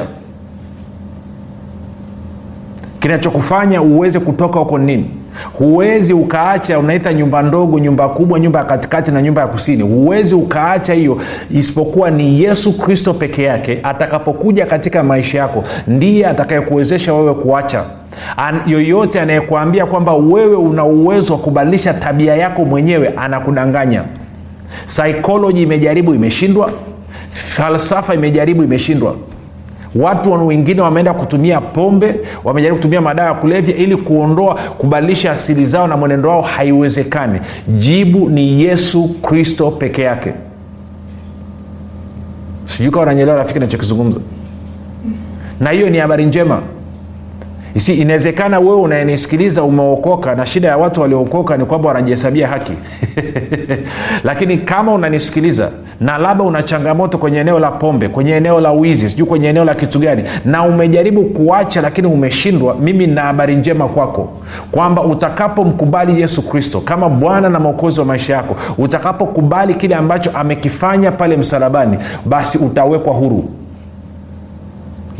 kinachokufanya 3.00 3.82
uweze 3.82 4.20
kutoka 4.20 4.58
huko 4.58 4.78
nini? 4.78 5.10
Huwezi 5.52 6.12
ukaacha 6.12 6.78
unaita 6.78 7.12
nyumba 7.12 7.42
ndogo 7.42 7.78
nyumba 7.78 8.08
kubwa 8.08 8.40
nyumba 8.40 8.58
ya 8.58 8.64
katikati 8.64 9.10
na 9.10 9.22
nyumba 9.22 9.40
ya 9.42 9.46
kusini. 9.48 9.82
Huwezi 9.82 10.34
ukaacha 10.34 10.94
hiyo 10.94 11.18
isipokuwa 11.50 12.10
ni 12.10 12.42
yesu 12.42 12.78
kristo 12.78 13.14
peke 13.14 13.42
yake 13.42 13.78
atakapokuja 13.82 14.66
katika 14.66 15.02
maisha 15.02 15.38
yako. 15.38 15.64
Ndiye 15.86 16.26
atakayekuwezesha 16.26 17.14
wewe 17.14 17.34
kuacha. 17.34 17.84
An, 18.36 18.60
yoyote 18.66 19.20
anayekuambia 19.20 19.86
kwamba 19.86 20.14
wewe 20.14 20.56
una 20.56 20.84
uwezo 20.84 21.32
wa 21.32 21.38
kubadilisha 21.38 21.94
tabia 21.94 22.36
yako 22.36 22.64
mwenyewe 22.64 23.08
anakudanganya. 23.16 24.02
Saikoloji 24.86 25.62
imejaribu 25.62 26.14
imeshindwa. 26.14 26.70
Falsafa 27.32 28.14
imejaribu 28.14 28.62
imeshindwa 28.64 29.14
watu 29.94 30.46
wengine 30.46 30.80
wameenda 30.80 31.14
kutumia 31.14 31.60
pombe 31.60 32.20
wamejaribu 32.44 32.76
kutumia 32.76 33.00
madawa 33.00 33.28
ya 33.28 33.34
kulevya 33.34 33.76
ili 33.76 33.96
kuondoa 33.96 34.54
kubadilisha 34.54 35.32
asili 35.32 35.64
zao 35.64 35.86
na 35.86 35.96
mwenendo 35.96 36.28
wao 36.28 36.42
haiwezekani. 36.42 37.40
Jibu 37.68 38.30
ni 38.30 38.62
yesu 38.62 39.08
kristo 39.22 39.70
peke 39.70 40.02
yake. 40.02 40.32
Sijui 42.64 42.92
kawa 42.92 43.06
nanyelewa 43.06 43.36
rafiki 43.38 43.58
nachokizungumza 43.58 44.20
na 45.60 45.70
hiyo 45.70 45.90
ni 45.90 45.98
habari 45.98 46.26
njema 46.26 46.60
si 47.76 47.94
inawezekana 47.94 48.58
wewe 48.60 48.74
unayenisikiliza 48.74 49.62
umeokoka 49.62 50.34
na 50.34 50.46
shida 50.46 50.68
ya 50.68 50.76
watu 50.76 51.00
waliookoka 51.00 51.56
ni 51.56 51.64
kwamba 51.64 51.88
wanajihesabia 51.88 52.48
haki. 52.48 52.72
Lakini 54.24 54.58
kama 54.58 54.92
unanisikiliza 54.94 55.70
na 56.00 56.18
labda 56.18 56.44
una 56.44 56.62
changamoto 56.62 57.18
kwenye 57.18 57.38
eneo 57.38 57.58
la 57.58 57.70
pombe 57.70 58.08
kwenye 58.08 58.32
eneo 58.32 58.60
la 58.60 58.72
wizi 58.72 59.08
sijui 59.08 59.26
kwenye 59.26 59.48
eneo 59.48 59.64
la 59.64 59.74
kitu 59.74 59.98
gani 59.98 60.24
na 60.44 60.62
umejaribu 60.62 61.22
kuacha 61.22 61.80
lakini 61.80 62.06
umeshindwa 62.08 62.74
mimi 62.74 63.06
na 63.06 63.22
habari 63.22 63.56
njema 63.56 63.88
kwako. 63.88 64.28
Kwamba 64.70 65.02
utakapomkubali 65.02 66.20
yesu 66.20 66.48
kristo 66.48 66.80
kama 66.80 67.08
bwana 67.08 67.48
na 67.48 67.60
mwokozi 67.60 68.00
wa 68.00 68.06
maisha 68.06 68.34
yako 68.34 68.56
utakapokubali 68.78 69.74
kile 69.74 69.94
ambacho 69.94 70.30
amekifanya 70.34 71.10
pale 71.12 71.36
msalabani 71.36 71.98
basi 72.24 72.58
utawekwa 72.58 73.12
huru 73.14 73.59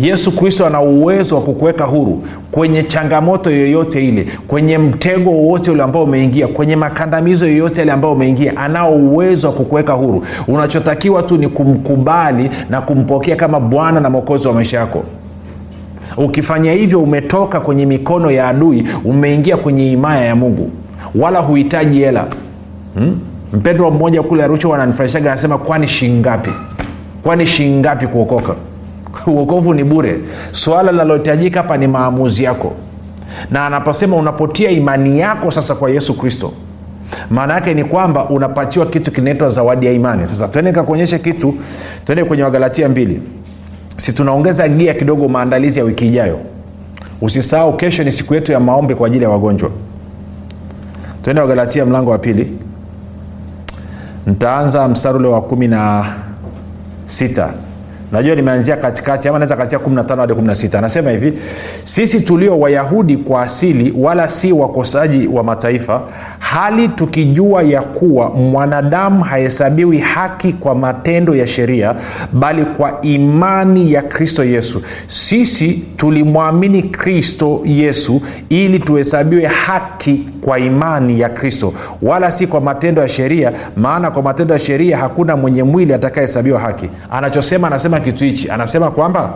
yesu 0.01 0.37
kristo 0.37 0.67
ana 0.67 0.81
uwezo 0.81 1.35
wa 1.35 1.43
kukuweka 1.43 1.85
huru 1.85 2.23
kwenye 2.51 2.83
changamoto 2.83 3.51
yoyote 3.51 4.09
ile 4.09 4.27
kwenye 4.49 4.79
mtego 4.79 5.31
wowote 5.31 5.71
ule 5.71 5.83
ambao 5.83 6.05
umeingia 6.05 6.49
kwenye 6.49 6.77
makandamizo 6.77 7.47
yoyote 7.47 7.81
yale 7.81 7.93
ambayo 7.93 8.15
umeingia 8.15 8.57
anao 8.57 8.93
uwezo 8.95 9.47
wa 9.47 9.53
kukuweka 9.53 9.93
huru. 9.93 10.25
Unachotakiwa 10.49 11.23
tu 11.23 11.37
ni 11.37 11.49
kumkubali 11.49 12.51
na 12.71 12.81
kumpokea 12.81 13.37
kama 13.37 13.61
bwana 13.61 14.01
na 14.01 14.11
mwokozi 14.11 14.49
wa 14.49 14.55
maisha 14.55 14.79
yako. 14.79 15.05
Ukifanya 16.17 16.73
hivyo 16.73 17.01
umetoka 17.03 17.61
kwenye 17.61 17.87
mikono 17.87 18.31
ya 18.31 18.49
adui 18.49 18.85
umeingia 19.05 19.57
kwenye 19.57 19.85
himaya 19.91 20.25
ya 20.25 20.37
mungu. 20.37 20.71
Wala 21.15 21.41
huhitaji 21.41 21.99
hela. 21.99 22.27
Hmm? 22.95 23.19
mpendwa 23.53 23.91
mmoja 23.91 24.23
kule 24.23 24.43
arusha 24.45 24.69
wananifurahishaga 24.69 25.33
anasema 25.33 25.59
kwani 25.59 25.89
shingapi 25.89 26.51
kwani 27.23 27.47
shingapi 27.47 28.07
kuokoka 28.07 28.55
uokovu 29.27 29.75
ni 29.75 29.85
bure. 29.85 30.21
Swala 30.53 30.93
linalohitajika 30.93 31.63
hapa 31.63 31.77
ni 31.77 31.87
maamuzi 31.87 32.45
yako. 32.45 32.73
Na 33.51 33.67
anaposema 33.67 34.17
unapotia 34.17 34.71
imani 34.71 35.21
yako 35.21 35.51
sasa 35.51 35.75
kwa 35.75 35.91
yesu 35.91 36.19
kristo 36.19 36.53
maana 37.31 37.55
yake 37.55 37.75
ni 37.75 37.85
kwamba 37.85 38.29
unapatiwa 38.29 38.87
kitu 38.87 39.11
kinaitwa 39.13 39.49
zawadi 39.51 39.87
ya 39.87 39.93
imani. 39.93 40.27
Sasa 40.27 40.49
tuende 40.49 40.73
kakuonyesha 40.73 41.19
kitu. 41.19 41.55
Tuende 42.05 42.25
kwenye 42.25 42.43
wagalatia 42.43 42.89
mbili. 42.89 43.23
Si 43.97 44.13
tunaongeza 44.13 44.69
gia 44.69 44.95
kidogo 44.95 45.29
maandalizi 45.29 45.79
ya 45.79 45.85
wiki 45.85 46.07
ijayo? 46.07 46.39
Usisahau 47.21 47.77
kesho 47.77 48.05
ni 48.05 48.13
siku 48.13 48.35
yetu 48.35 48.53
ya 48.53 48.61
maombi 48.61 48.95
kwa 48.95 49.07
ajili 49.07 49.25
ya 49.25 49.31
wagonjwa. 49.31 49.71
Tuende 51.23 51.41
wagalatia 51.41 51.87
mlango 51.87 52.11
wa 52.11 52.19
pili. 52.19 52.59
Ntaanza 54.27 54.89
mstari 54.89 55.19
ule 55.19 55.29
wa 55.29 55.43
kumi 55.43 55.69
na 55.69 56.07
sita 57.07 57.53
najua 58.13 58.35
nimeanzia 58.35 58.77
katikati 58.77 59.29
ama 59.29 59.39
naweza 59.39 59.57
kaanzia 59.57 59.79
15 59.79 60.17
hadi 60.21 60.33
16 60.33 60.79
anasema 60.79 61.11
hivi 61.11 61.39
sisi 61.85 62.21
tulio 62.21 62.61
wayahudi 62.61 63.17
kwa 63.17 63.43
asili 63.43 63.95
wala 63.99 64.29
si 64.29 64.53
wakosaji 64.53 65.27
wa 65.27 65.43
mataifa 65.45 66.03
hali 66.41 66.89
tukijua 66.89 67.63
ya 67.63 67.83
kuwa 67.83 68.31
mwanadamu 68.31 69.25
hahesabiwi 69.25 69.99
haki 69.99 70.53
kwa 70.53 70.75
matendo 70.75 71.35
ya 71.37 71.47
sheria 71.47 71.95
bali 72.33 72.65
kwa 72.65 73.01
imani 73.03 73.93
ya 73.93 74.03
kristo 74.03 74.45
yesu. 74.45 74.83
Sisi 75.07 75.73
tulimwamini 75.97 76.83
kristo 76.83 77.61
yesu 77.65 78.23
ili 78.49 78.79
tuhesabiwe 78.79 79.47
haki 79.47 80.27
kwa 80.41 80.59
imani 80.59 81.21
ya 81.21 81.29
kristo 81.29 81.73
wala 82.03 82.33
si 82.33 82.47
kwa 82.47 82.61
matendo 82.61 83.03
ya 83.03 83.09
sheria 83.09 83.53
maana 83.77 84.11
kwa 84.11 84.23
matendo 84.23 84.55
ya 84.55 84.61
sheria 84.61 84.99
hakuna 84.99 85.37
mwenye 85.37 85.63
mwili 85.63 85.93
atakayehesabiwa 85.95 86.61
haki. 86.61 86.89
Anachosema 87.11 87.67
anasema 87.67 88.01
kitu 88.01 88.25
hichi 88.25 88.51
anasema 88.51 88.91
kwamba 88.91 89.33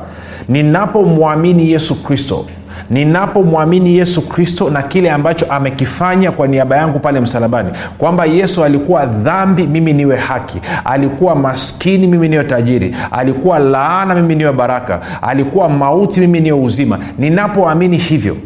ninapomwamini 0.49 1.70
yesu 1.70 2.02
kristo 2.04 2.46
ninapomwamini 2.90 3.96
yesu 3.96 4.28
kristo 4.28 4.70
na 4.70 4.82
kile 4.82 5.10
ambacho 5.10 5.46
amekifanya 5.48 6.32
kwa 6.32 6.48
niaba 6.48 6.76
yangu 6.76 6.98
pale 6.98 7.20
msalabani 7.20 7.70
kwamba 7.98 8.24
yesu 8.24 8.64
alikuwa 8.64 9.06
dhambi 9.06 9.66
mimi 9.66 9.92
niwe 9.92 10.16
haki 10.16 10.60
alikuwa 10.84 11.34
maskini 11.34 12.06
mimi 12.06 12.28
niwe 12.28 12.44
tajiri 12.44 12.96
alikuwa 13.10 13.58
laana 13.58 14.14
mimi 14.14 14.34
niwe 14.34 14.52
baraka 14.52 15.00
alikuwa 15.22 15.68
mauti 15.68 16.20
mimi 16.20 16.40
niwe 16.40 16.58
uzima. 16.60 16.98
Ninapoamini 17.18 17.96
hivyo 17.96 18.36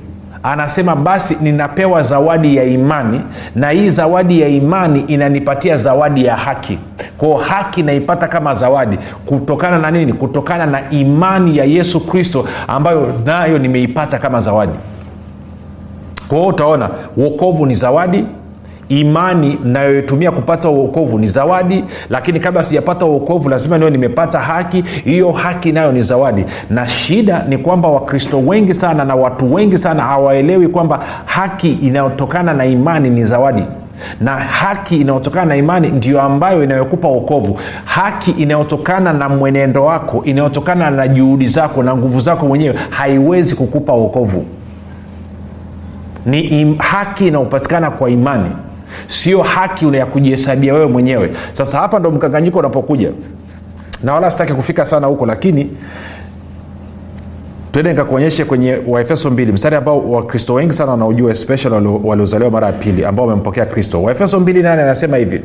anasema 0.42 0.96
basi 0.96 1.36
ninapewa 1.40 2.02
zawadi 2.02 2.56
ya 2.56 2.64
imani 2.64 3.20
na 3.54 3.70
hii 3.70 3.90
zawadi 3.90 4.40
ya 4.40 4.48
imani 4.48 5.00
inanipatia 5.00 5.76
zawadi 5.76 6.24
ya 6.24 6.36
haki. 6.36 6.78
Kwao 7.18 7.36
haki 7.36 7.82
naipata 7.82 8.28
kama 8.28 8.54
zawadi 8.54 8.98
kutokana 9.26 9.78
na 9.78 9.90
nini? 9.90 10.12
Kutokana 10.12 10.66
na 10.66 10.90
imani 10.90 11.56
ya 11.56 11.64
yesu 11.64 12.06
kristo 12.06 12.44
ambayo 12.68 13.12
nayo 13.24 13.58
nimeipata 13.58 14.18
kama 14.18 14.40
zawadi. 14.40 14.72
Kwao 16.28 16.46
utaona 16.46 16.90
uokovu 17.16 17.66
ni 17.66 17.74
zawadi 17.74 18.24
imani 18.88 19.58
nayoitumia 19.64 20.30
kupata 20.30 20.68
uokovu 20.68 21.18
ni 21.18 21.26
zawadi 21.26 21.84
lakini 22.10 22.40
kabla 22.40 22.64
sijapata 22.64 23.06
uokovu 23.06 23.48
lazima 23.48 23.78
niwe 23.78 23.90
nimepata 23.90 24.38
haki. 24.38 24.82
Hiyo 25.04 25.32
haki 25.32 25.72
nayo 25.72 25.92
ni 25.92 26.02
zawadi. 26.02 26.44
Na 26.70 26.88
shida 26.88 27.44
ni 27.48 27.58
kwamba 27.58 27.88
wakristo 27.88 28.38
wengi 28.38 28.74
sana 28.74 29.04
na 29.04 29.14
watu 29.14 29.54
wengi 29.54 29.78
sana 29.78 30.02
hawaelewi 30.02 30.68
kwamba 30.68 31.00
haki 31.24 31.72
inayotokana 31.72 32.54
na 32.54 32.66
imani 32.66 33.10
ni 33.10 33.24
zawadi. 33.24 33.62
Na 34.20 34.36
haki 34.36 34.96
inayotokana 34.96 35.44
na 35.46 35.56
imani 35.56 35.88
ndio 35.88 36.22
ambayo 36.22 36.64
inayokupa 36.64 37.08
uokovu 37.08 37.58
haki 37.84 38.30
inayotokana 38.30 39.12
na 39.12 39.28
mwenendo 39.28 39.84
wako 39.84 40.22
inayotokana 40.24 40.90
na 40.90 41.08
juhudi 41.08 41.46
zako 41.46 41.82
na 41.82 41.96
nguvu 41.96 42.20
zako 42.20 42.46
mwenyewe 42.46 42.74
haiwezi 42.90 43.54
kukupa 43.54 43.92
uokovu 43.92 44.44
ni 46.26 46.40
im, 46.40 46.78
haki 46.78 47.26
inayopatikana 47.28 47.90
kwa 47.90 48.10
imani 48.10 48.50
sio 49.08 49.42
haki 49.42 49.96
ya 49.96 50.06
kujihesabia 50.06 50.74
wewe 50.74 50.86
mwenyewe. 50.86 51.30
Sasa 51.52 51.78
hapa 51.78 51.98
ndo 51.98 52.10
mkanganyiko 52.10 52.58
unapokuja. 52.58 53.10
Na 54.04 54.14
wala 54.14 54.30
sitaki 54.30 54.52
kufika 54.52 54.84
sana 54.86 55.06
huko 55.06 55.26
lakini 55.26 55.70
tuende 57.72 57.90
nikakuonyeshe 57.90 58.44
kwenye 58.44 58.78
waefeso 58.86 59.30
mbili. 59.30 59.52
Mstari 59.52 59.76
ambao 59.76 60.10
wakristo 60.10 60.54
wengi 60.54 60.72
sana 60.74 60.90
wanaojua 60.90 61.30
especially 61.30 61.86
waliozaliwa 62.04 62.50
mara 62.50 62.66
ya 62.66 62.72
pili 62.72 63.04
ambao 63.04 63.26
wamempokea 63.26 63.66
kristo. 63.66 64.02
Waefeso 64.02 64.40
mbili 64.40 64.62
nane 64.62 64.82
anasema 64.82 65.16
hivi 65.16 65.40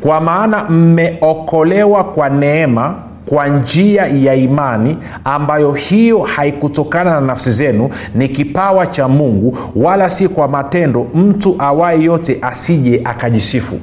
kwa 0.00 0.20
maana 0.20 0.64
mmeokolewa 0.64 2.04
kwa 2.04 2.28
neema 2.30 2.94
kwa 3.26 3.48
njia 3.48 4.06
ya 4.06 4.34
imani 4.34 4.98
ambayo 5.24 5.72
hiyo 5.72 6.18
haikutokana 6.18 7.10
na 7.10 7.20
nafsi 7.20 7.50
zenu 7.50 7.90
ni 8.14 8.28
kipawa 8.28 8.86
cha 8.86 9.08
mungu 9.08 9.58
wala 9.76 10.10
si 10.10 10.28
kwa 10.28 10.48
matendo 10.48 11.06
mtu 11.14 11.56
awaye 11.58 12.02
yote 12.02 12.38
asije 12.42 13.00
akajisifu. 13.04 13.74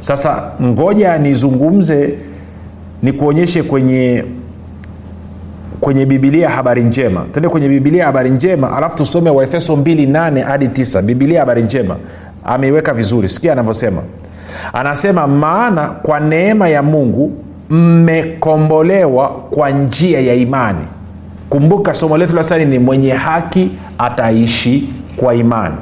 Sasa 0.00 0.42
ngoja 0.62 1.18
nizungumze 1.18 2.14
nikuonyeshe 3.02 3.62
kwenye 3.62 4.24
kwenye 5.80 6.06
bibilia 6.06 6.48
habari 6.50 6.82
njema. 6.82 7.24
Tende 7.32 7.48
kwenye 7.48 7.68
bibilia 7.68 8.06
habari 8.06 8.30
njema 8.30 8.76
alafu 8.76 8.96
tusome 8.96 9.30
waefeso 9.30 9.74
28 9.76 10.42
hadi 10.42 10.66
9 10.66 11.02
bibilia 11.02 11.40
habari 11.40 11.62
njema. 11.62 11.96
Ameiweka 12.44 12.94
vizuri 12.94 13.28
sikia 13.28 13.52
anavyosema. 13.52 14.02
Anasema 14.72 15.26
maana 15.26 15.86
kwa 15.88 16.20
neema 16.20 16.68
ya 16.68 16.82
mungu 16.82 17.32
mmekombolewa 17.70 19.28
kwa 19.28 19.70
njia 19.70 20.20
ya 20.20 20.34
imani. 20.34 20.84
Kumbuka 21.50 21.94
somo 21.94 22.18
letu 22.18 22.36
la 22.36 22.42
sani 22.44 22.64
ni 22.64 22.78
mwenye 22.78 23.10
haki 23.12 23.70
ataishi 23.98 24.88
kwa 25.16 25.34
imani. 25.34 25.74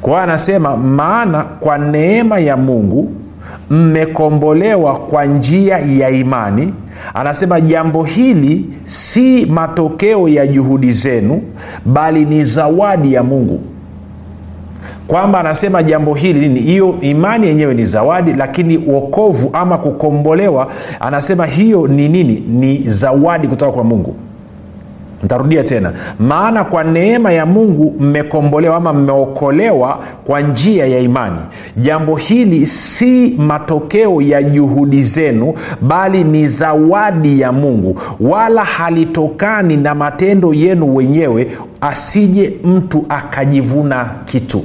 Kwa 0.00 0.10
hiyo 0.12 0.22
anasema 0.22 0.76
maana 0.76 1.42
kwa 1.42 1.78
neema 1.78 2.38
ya 2.38 2.56
mungu 2.56 3.12
mmekombolewa 3.70 4.98
kwa 4.98 5.24
njia 5.24 5.78
ya 5.78 6.10
imani. 6.10 6.74
Anasema 7.14 7.60
jambo 7.60 8.02
hili 8.04 8.64
si 8.84 9.46
matokeo 9.46 10.28
ya 10.28 10.46
juhudi 10.46 10.92
zenu 10.92 11.42
bali 11.86 12.24
ni 12.24 12.44
zawadi 12.44 13.12
ya 13.12 13.22
mungu 13.22 13.60
kwamba 15.08 15.40
anasema 15.40 15.82
jambo 15.82 16.14
hili 16.14 16.40
nini 16.48 16.60
hiyo 16.60 16.94
imani 17.00 17.46
yenyewe 17.46 17.74
ni 17.74 17.84
zawadi 17.84 18.32
lakini 18.32 18.78
uokovu 18.78 19.50
ama 19.52 19.78
kukombolewa 19.78 20.68
anasema 21.00 21.46
hiyo 21.46 21.86
ni 21.88 22.08
nini? 22.08 22.44
Ni 22.48 22.78
zawadi 22.86 23.48
kutoka 23.48 23.72
kwa 23.72 23.84
mungu. 23.84 24.14
Ntarudia 25.22 25.62
tena. 25.64 25.92
Maana 26.18 26.64
kwa 26.64 26.84
neema 26.84 27.32
ya 27.32 27.46
mungu 27.46 27.94
mmekombolewa 28.00 28.76
ama 28.76 28.92
mmeokolewa 28.92 29.98
kwa 30.24 30.40
njia 30.40 30.86
ya 30.86 30.98
imani. 30.98 31.36
Jambo 31.76 32.16
hili 32.16 32.66
si 32.66 33.34
matokeo 33.38 34.22
ya 34.22 34.42
juhudi 34.42 35.02
zenu 35.02 35.54
bali 35.80 36.24
ni 36.24 36.48
zawadi 36.48 37.40
ya 37.40 37.52
mungu. 37.52 38.00
Wala 38.20 38.64
halitokani 38.64 39.76
na 39.76 39.94
matendo 39.94 40.54
yenu 40.54 40.96
wenyewe 40.96 41.50
asije 41.80 42.52
mtu 42.64 43.04
akajivuna 43.08 44.10
kitu 44.26 44.62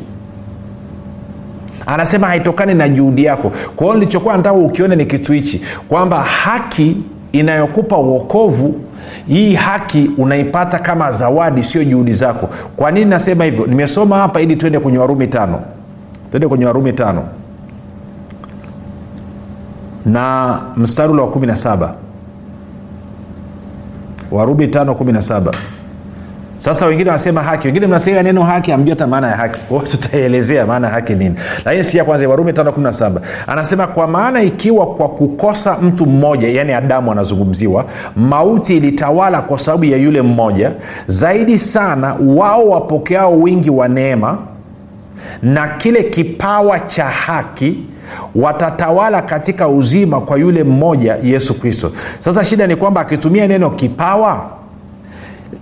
anasema 1.85 2.27
haitokani 2.27 2.73
na 2.73 2.89
juhudi 2.89 3.23
yako. 3.23 3.51
Kwa 3.75 3.85
hiyo 3.85 3.93
nilichokuwa 3.99 4.37
nataka 4.37 4.55
ukione 4.55 4.95
ni 4.95 5.05
kitu 5.05 5.33
hichi 5.33 5.61
kwamba 5.89 6.23
haki 6.23 6.97
inayokupa 7.31 7.97
uokovu 7.97 8.75
hii 9.27 9.53
haki 9.53 10.11
unaipata 10.17 10.79
kama 10.79 11.11
zawadi 11.11 11.63
sio 11.63 11.83
juhudi 11.83 12.13
zako. 12.13 12.49
Kwa 12.75 12.91
nini 12.91 13.05
nasema 13.05 13.43
hivyo? 13.43 13.65
Nimesoma 13.67 14.17
hapa 14.17 14.41
ili 14.41 14.55
tuende 14.55 14.79
kwenye 14.79 14.97
warumi 14.97 15.27
tano. 15.27 15.61
Tuende 16.31 16.47
kwenye 16.47 16.65
warumi 16.65 16.93
tano. 16.93 17.23
Na 20.05 20.59
mstari 20.77 21.11
ule 21.13 21.21
wa 21.21 21.27
kumi 21.29 21.47
na 21.47 21.55
saba. 21.55 21.93
Warumi 24.31 24.67
tano 24.67 24.95
kumi 24.95 25.11
na 25.11 25.21
saba 25.21 25.51
sasa 26.63 26.85
wengine 26.85 27.09
wanasema 27.09 27.43
haki 27.43 27.67
wengine 27.67 27.87
mnasema 27.87 28.23
neno 28.23 28.43
haki 28.43 28.71
amjua 28.71 28.93
hata 28.95 29.07
maana 29.07 29.27
ya 29.27 29.37
haki. 29.37 29.59
Kwao 29.69 29.81
tutaelezea 29.81 30.65
maana 30.65 30.87
ya 30.87 30.93
haki 30.93 31.13
nini. 31.13 31.35
Lakini 31.65 31.83
sikia 31.83 32.03
kwanza 32.03 32.29
warumi 32.29 32.51
517 32.51 33.11
anasema 33.47 33.87
kwa 33.87 34.07
maana 34.07 34.41
ikiwa 34.43 34.85
kwa 34.85 35.09
kukosa 35.09 35.77
mtu 35.81 36.05
mmoja 36.05 36.47
yaani 36.49 36.73
adamu 36.73 37.11
anazungumziwa 37.11 37.85
mauti 38.15 38.77
ilitawala 38.77 39.41
kwa 39.41 39.59
sababu 39.59 39.85
ya 39.85 39.97
yule 39.97 40.21
mmoja 40.21 40.71
zaidi 41.07 41.57
sana 41.57 42.15
wao 42.27 42.69
wapokeao 42.69 43.39
wingi 43.41 43.69
wa 43.69 43.87
neema 43.87 44.37
na 45.41 45.67
kile 45.67 46.03
kipawa 46.03 46.79
cha 46.79 47.05
haki 47.05 47.77
watatawala 48.35 49.21
katika 49.21 49.67
uzima 49.67 50.21
kwa 50.21 50.37
yule 50.37 50.63
mmoja 50.63 51.17
yesu 51.23 51.59
kristo. 51.59 51.91
Sasa 52.19 52.45
shida 52.45 52.67
ni 52.67 52.75
kwamba 52.75 53.01
akitumia 53.01 53.47
neno 53.47 53.69
kipawa 53.69 54.62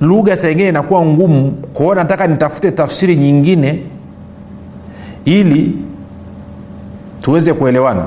lugha 0.01 0.35
saingine 0.35 0.69
inakuwa 0.69 1.05
ngumu 1.05 1.51
kwao 1.51 1.95
nataka 1.95 2.27
nitafute 2.27 2.71
tafsiri 2.71 3.15
nyingine 3.15 3.79
ili 5.25 5.77
tuweze 7.21 7.53
kuelewana. 7.53 8.05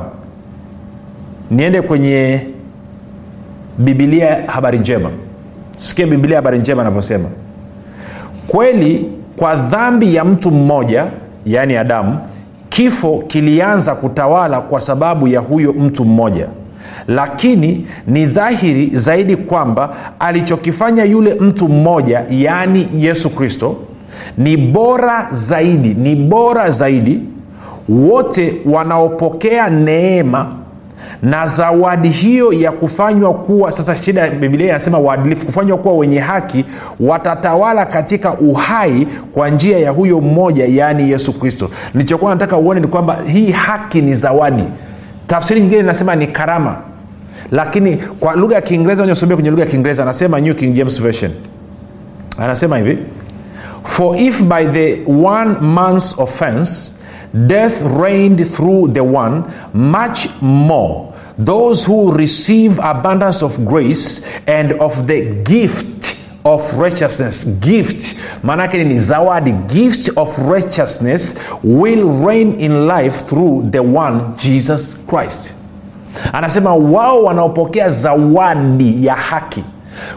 Niende 1.50 1.82
kwenye 1.82 2.46
bibilia 3.78 4.42
habari 4.46 4.78
njema. 4.78 5.10
Sikia 5.76 6.06
bibilia 6.06 6.36
habari 6.36 6.58
njema 6.58 6.82
anavyosema 6.82 7.28
kweli 8.46 9.10
kwa 9.36 9.56
dhambi 9.56 10.14
ya 10.14 10.24
mtu 10.24 10.50
mmoja 10.50 11.06
yaani 11.46 11.76
adamu 11.76 12.18
kifo 12.68 13.18
kilianza 13.26 13.94
kutawala 13.94 14.60
kwa 14.60 14.80
sababu 14.80 15.28
ya 15.28 15.40
huyo 15.40 15.72
mtu 15.72 16.04
mmoja 16.04 16.46
lakini 17.08 17.86
ni 18.06 18.26
dhahiri 18.26 18.90
zaidi 18.94 19.36
kwamba 19.36 19.96
alichokifanya 20.18 21.04
yule 21.04 21.34
mtu 21.34 21.68
mmoja 21.68 22.24
yaani 22.30 22.88
yesu 22.96 23.30
kristo 23.30 23.76
ni 24.38 24.56
bora 24.56 25.28
zaidi 25.30 25.88
ni 25.94 26.14
bora 26.16 26.70
zaidi 26.70 27.20
wote 27.88 28.54
wanaopokea 28.66 29.70
neema 29.70 30.54
na 31.22 31.46
zawadi 31.46 32.08
hiyo 32.08 32.52
ya 32.52 32.72
kufanywa 32.72 33.34
kuwa 33.34 33.72
sasa 33.72 33.96
shida 33.96 34.20
ya 34.20 34.30
bibilia 34.30 34.68
inasema 34.68 34.98
waadilifu 34.98 35.46
kufanywa 35.46 35.78
kuwa 35.78 35.94
wenye 35.94 36.18
haki 36.18 36.64
watatawala 37.00 37.86
katika 37.86 38.32
uhai 38.34 39.06
kwa 39.32 39.48
njia 39.50 39.78
ya 39.78 39.90
huyo 39.90 40.20
mmoja 40.20 40.64
yaani 40.66 41.10
yesu 41.10 41.32
kristo. 41.40 41.70
Nilichokuwa 41.94 42.30
nataka 42.30 42.56
uone 42.56 42.80
ni 42.80 42.86
kwamba 42.86 43.18
hii 43.32 43.50
haki 43.50 44.02
ni 44.02 44.14
zawadi 44.14 44.64
tafsiri 45.34 45.60
nyingine 45.60 45.80
inasema 45.80 46.16
ni 46.16 46.26
karama. 46.26 46.76
Lakini 47.50 47.96
kwa 47.96 48.34
lugha 48.34 48.54
ya 48.54 48.60
kiingereza 48.60 49.06
nyosomea 49.06 49.36
kwenye 49.36 49.50
lugha 49.50 49.62
ya 49.64 49.70
kiingereza 49.70 50.02
anasema 50.02 50.40
new 50.40 50.54
king 50.54 50.72
james 50.74 51.02
version. 51.02 51.30
Anasema 52.38 52.78
hivi 52.78 52.98
for 53.84 54.16
if 54.18 54.42
by 54.42 54.64
the 54.64 55.00
one 55.26 55.54
man's 55.60 56.18
offense 56.18 56.92
death 57.34 57.82
reigned 58.02 58.46
through 58.52 58.92
the 58.92 59.00
one 59.00 59.42
much 59.74 60.26
more 60.40 60.94
those 61.44 61.90
who 61.92 62.16
receive 62.16 62.82
abundance 62.82 63.44
of 63.44 63.58
grace 63.58 64.22
and 64.46 64.74
of 64.78 65.06
the 65.06 65.20
gift 65.22 66.03
of 66.44 66.78
righteousness. 66.78 67.46
Gift 67.60 68.16
maanake 68.42 68.84
ni 68.84 68.98
zawadi. 68.98 69.52
Gift 69.52 70.10
of 70.16 70.38
righteousness 70.50 71.36
will 71.64 72.26
reign 72.26 72.54
in 72.60 72.86
life 72.86 73.24
through 73.26 73.70
the 73.70 73.78
one 73.80 74.20
jesus 74.36 74.96
christ. 75.06 75.54
Anasema 76.32 76.74
wao 76.74 77.24
wanaopokea 77.24 77.90
zawadi 77.90 79.06
ya 79.06 79.14
haki. 79.14 79.64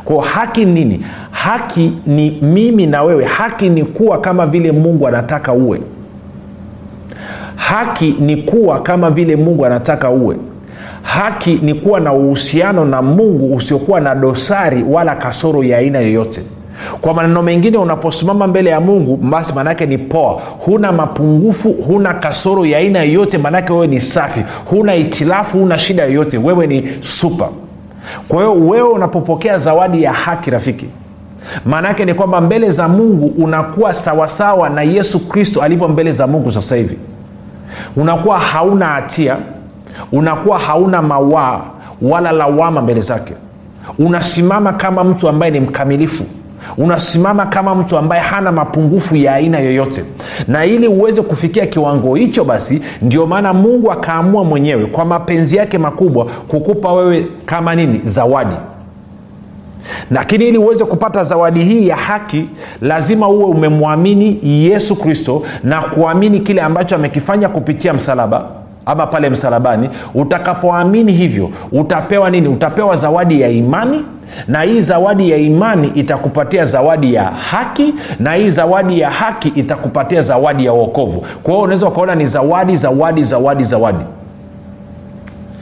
Kwa 0.04 0.26
haki 0.26 0.66
nini? 0.66 1.06
Haki 1.32 1.92
ni 2.06 2.30
mimi 2.32 2.86
na 2.86 3.04
wewe. 3.04 3.26
Haki 3.26 3.70
ni 3.70 3.84
kuwa 3.84 4.22
kama 4.22 4.48
vile 4.48 4.72
mungu 4.72 5.08
anataka 5.08 5.54
uwe. 5.54 5.82
Haki 7.56 8.16
ni 8.20 8.36
kuwa 8.38 8.82
kama 8.82 9.10
vile 9.10 9.36
mungu 9.36 9.66
anataka 9.66 10.10
uwe 10.10 10.36
haki 11.08 11.60
ni 11.62 11.74
kuwa 11.74 12.00
na 12.00 12.14
uhusiano 12.14 12.86
na 12.86 13.02
mungu 13.02 13.56
usiokuwa 13.56 14.00
na 14.00 14.16
dosari 14.16 14.84
wala 14.90 15.16
kasoro 15.16 15.64
ya 15.64 15.78
aina 15.78 16.00
yoyote. 16.00 16.42
Kwa 17.02 17.14
maneno 17.14 17.44
mengine 17.44 17.78
unaposimama 17.78 18.48
mbele 18.48 18.70
ya 18.70 18.82
mungu 18.82 19.18
basi 19.18 19.54
maanaake 19.54 19.86
ni 19.86 19.98
poa. 19.98 20.42
Huna 20.66 20.92
mapungufu 20.92 21.72
huna 21.74 22.14
kasoro 22.14 22.66
ya 22.66 22.78
aina 22.78 23.00
yoyote 23.04 23.38
maanaake 23.38 23.74
wewe 23.74 23.88
ni 23.88 24.00
safi. 24.02 24.44
Huna 24.66 24.96
itilafu 24.96 25.58
huna 25.58 25.80
shida 25.80 26.04
yoyote. 26.04 26.38
Wewe 26.38 26.68
ni 26.68 26.90
supa 27.02 27.50
kwa 28.28 28.38
hiyo 28.38 28.54
wewe 28.54 28.90
unapopokea 28.90 29.58
zawadi 29.58 30.04
ya 30.04 30.14
haki 30.14 30.52
rafiki 30.52 30.86
maanaake 31.66 32.06
ni 32.06 32.14
kwamba 32.14 32.42
mbele 32.42 32.70
za 32.70 32.88
mungu 32.88 33.44
unakuwa 33.44 33.94
sawasawa 33.94 34.70
na 34.70 34.82
yesu 34.82 35.30
kristo 35.30 35.62
alivyo 35.62 35.88
mbele 35.88 36.12
za 36.12 36.28
mungu 36.28 36.52
sasa 36.52 36.76
hivi. 36.76 36.98
Unakuwa 37.98 38.40
hauna 38.40 38.86
hatia 38.86 39.38
unakuwa 40.12 40.60
hauna 40.60 41.02
mawaa 41.02 41.62
wala 42.02 42.32
lawama 42.32 42.82
mbele 42.82 43.02
zake. 43.02 43.34
Unasimama 44.00 44.74
kama 44.74 45.04
mtu 45.04 45.30
ambaye 45.30 45.52
ni 45.52 45.60
mkamilifu. 45.60 46.24
Unasimama 46.78 47.46
kama 47.46 47.76
mtu 47.76 47.98
ambaye 47.98 48.22
hana 48.22 48.52
mapungufu 48.52 49.16
ya 49.16 49.34
aina 49.34 49.60
yoyote. 49.60 50.04
Na 50.48 50.66
ili 50.66 50.88
uweze 50.88 51.22
kufikia 51.22 51.66
kiwango 51.68 52.16
hicho 52.16 52.44
basi 52.44 52.82
ndio 53.02 53.28
maana 53.28 53.54
mungu 53.54 53.92
akaamua 53.92 54.44
mwenyewe 54.44 54.86
kwa 54.86 55.06
mapenzi 55.06 55.56
yake 55.56 55.78
makubwa 55.78 56.26
kukupa 56.26 56.94
wewe 56.94 57.28
kama 57.46 57.76
nini? 57.76 58.02
Zawadi. 58.04 58.56
Lakini 60.12 60.48
ili 60.48 60.58
uweze 60.58 60.86
kupata 60.86 61.24
zawadi 61.24 61.64
hii 61.64 61.88
ya 61.88 61.96
haki 61.96 62.46
lazima 62.82 63.30
uwe 63.30 63.46
umemwamini 63.46 64.40
yesu 64.44 64.96
kristo 64.96 65.44
na 65.64 65.82
kuamini 65.82 66.40
kile 66.40 66.62
ambacho 66.62 66.96
amekifanya 66.96 67.50
kupitia 67.50 67.94
msalaba 67.94 68.46
ama 68.88 69.08
pale 69.08 69.30
msalabani 69.30 69.90
utakapoamini 70.16 71.12
hivyo 71.12 71.50
utapewa 71.72 72.30
nini? 72.30 72.48
Utapewa 72.48 72.96
zawadi 72.96 73.42
ya 73.42 73.50
imani 73.50 74.06
na 74.48 74.62
hii 74.62 74.82
zawadi 74.82 75.32
ya 75.32 75.38
imani 75.38 75.88
itakupatia 75.88 76.66
zawadi 76.66 77.14
ya 77.14 77.24
haki 77.24 77.94
na 78.20 78.34
hii 78.34 78.50
zawadi 78.50 79.00
ya 79.00 79.10
haki 79.12 79.48
itakupatia 79.50 80.22
zawadi 80.22 80.66
ya 80.66 80.74
uokovu 80.74 81.26
kwa 81.44 81.54
hiyo 81.54 81.64
unaweza 81.64 81.88
ukaona 81.88 82.16
ni 82.16 82.26
zawadi 82.28 82.78
zawadi 82.78 83.24
zawadi 83.24 83.64
zawadi 83.64 84.04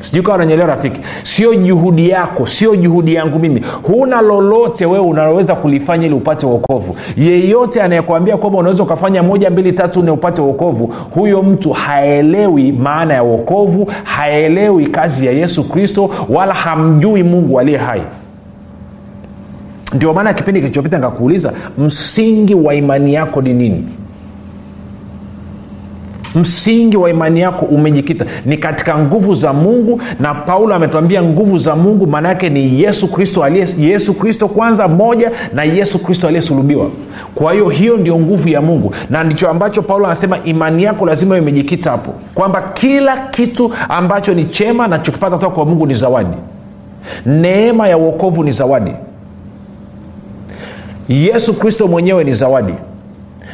sijui 0.05 0.23
kawa 0.23 0.37
nanyelewa 0.37 0.67
rafiki. 0.67 1.01
Sio 1.23 1.55
juhudi 1.55 2.09
yako 2.09 2.47
sio 2.47 2.75
juhudi 2.75 3.13
yangu 3.13 3.39
mimi. 3.39 3.61
Huna 3.83 4.21
lolote 4.21 4.85
wewe 4.85 5.05
unaloweza 5.05 5.55
kulifanya 5.55 6.05
ili 6.05 6.15
upate 6.15 6.45
uokovu 6.45 6.95
yeyote 7.17 7.81
anayekwambia 7.81 8.37
kwamba 8.37 8.59
unaweza 8.59 8.83
ukafanya 8.83 9.23
moja 9.23 9.49
mbili 9.49 9.71
tatu 9.71 10.01
nne 10.01 10.11
upate 10.11 10.41
uokovu 10.41 10.93
huyo 11.11 11.43
mtu 11.43 11.71
haelewi 11.71 12.71
maana 12.71 13.13
ya 13.13 13.23
uokovu 13.23 13.91
haelewi 14.03 14.87
kazi 14.87 15.25
ya 15.25 15.31
yesu 15.31 15.69
kristo 15.69 16.09
wala 16.29 16.53
hamjui 16.53 17.23
mungu 17.23 17.59
aliye 17.59 17.77
hai. 17.77 18.01
Ndio 19.93 20.13
maana 20.13 20.33
kipindi 20.33 20.59
kilichopita 20.61 20.97
nikakuuliza 20.97 21.53
msingi 21.77 22.55
wa 22.55 22.75
imani 22.75 23.13
yako 23.13 23.41
ni 23.41 23.53
nini 23.53 23.85
msingi 26.35 26.97
wa 26.97 27.09
imani 27.09 27.39
yako 27.39 27.65
umejikita 27.65 28.25
ni 28.45 28.57
katika 28.57 28.97
nguvu 28.99 29.35
za 29.35 29.53
mungu 29.53 30.01
na 30.19 30.33
paulo 30.33 30.75
ametuambia 30.75 31.23
nguvu 31.23 31.57
za 31.57 31.75
mungu 31.75 32.07
maana 32.07 32.29
yake 32.29 32.49
ni 32.49 32.81
yesu 32.81 33.07
kristo 33.11 33.43
aliye 33.43 33.67
yesu 33.79 34.13
kristo 34.13 34.47
kwanza 34.47 34.87
moja 34.87 35.31
na 35.53 35.63
yesu 35.63 35.99
kristo 35.99 36.27
aliyesulubiwa. 36.27 36.89
Kwa 37.35 37.53
hiyo 37.53 37.69
hiyo 37.69 37.97
ndio 37.97 38.19
nguvu 38.19 38.49
ya 38.49 38.61
mungu. 38.61 38.93
Na 39.09 39.23
ndicho 39.23 39.49
ambacho 39.49 39.81
paulo 39.81 40.05
anasema 40.05 40.37
imani 40.43 40.83
yako 40.83 41.05
lazima 41.05 41.37
imejikita 41.37 41.91
hapo. 41.91 42.13
Kwamba 42.35 42.61
kila 42.61 43.17
kitu 43.17 43.71
ambacho 43.89 44.33
ni 44.33 44.45
chema 44.45 44.87
nachokipata 44.87 45.35
kutoka 45.35 45.55
kwa 45.55 45.65
mungu 45.65 45.87
ni 45.87 45.95
zawadi. 45.95 46.37
Neema 47.25 47.87
ya 47.87 47.97
uokovu 47.97 48.43
ni 48.43 48.51
zawadi. 48.51 48.91
Yesu 51.09 51.53
kristo 51.59 51.87
mwenyewe 51.87 52.23
ni 52.23 52.33
zawadi 52.33 52.73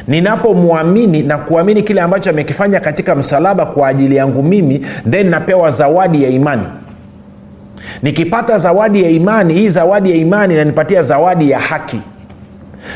ninapomwamini 0.08 1.22
na 1.22 1.38
kuamini 1.38 1.82
kile 1.82 2.00
ambacho 2.00 2.30
amekifanya 2.30 2.80
katika 2.80 3.14
msalaba 3.14 3.66
kwa 3.66 3.88
ajili 3.88 4.16
yangu 4.16 4.42
mimi 4.42 4.86
then 5.10 5.28
napewa 5.28 5.70
zawadi 5.70 6.22
ya 6.22 6.28
imani. 6.30 6.66
Nikipata 8.02 8.58
zawadi 8.58 9.02
ya 9.02 9.10
imani 9.10 9.54
hii 9.54 9.68
zawadi 9.68 10.10
ya 10.10 10.16
imani 10.16 10.54
inanipatia 10.54 11.02
zawadi 11.02 11.50
ya 11.50 11.58
haki 11.58 12.00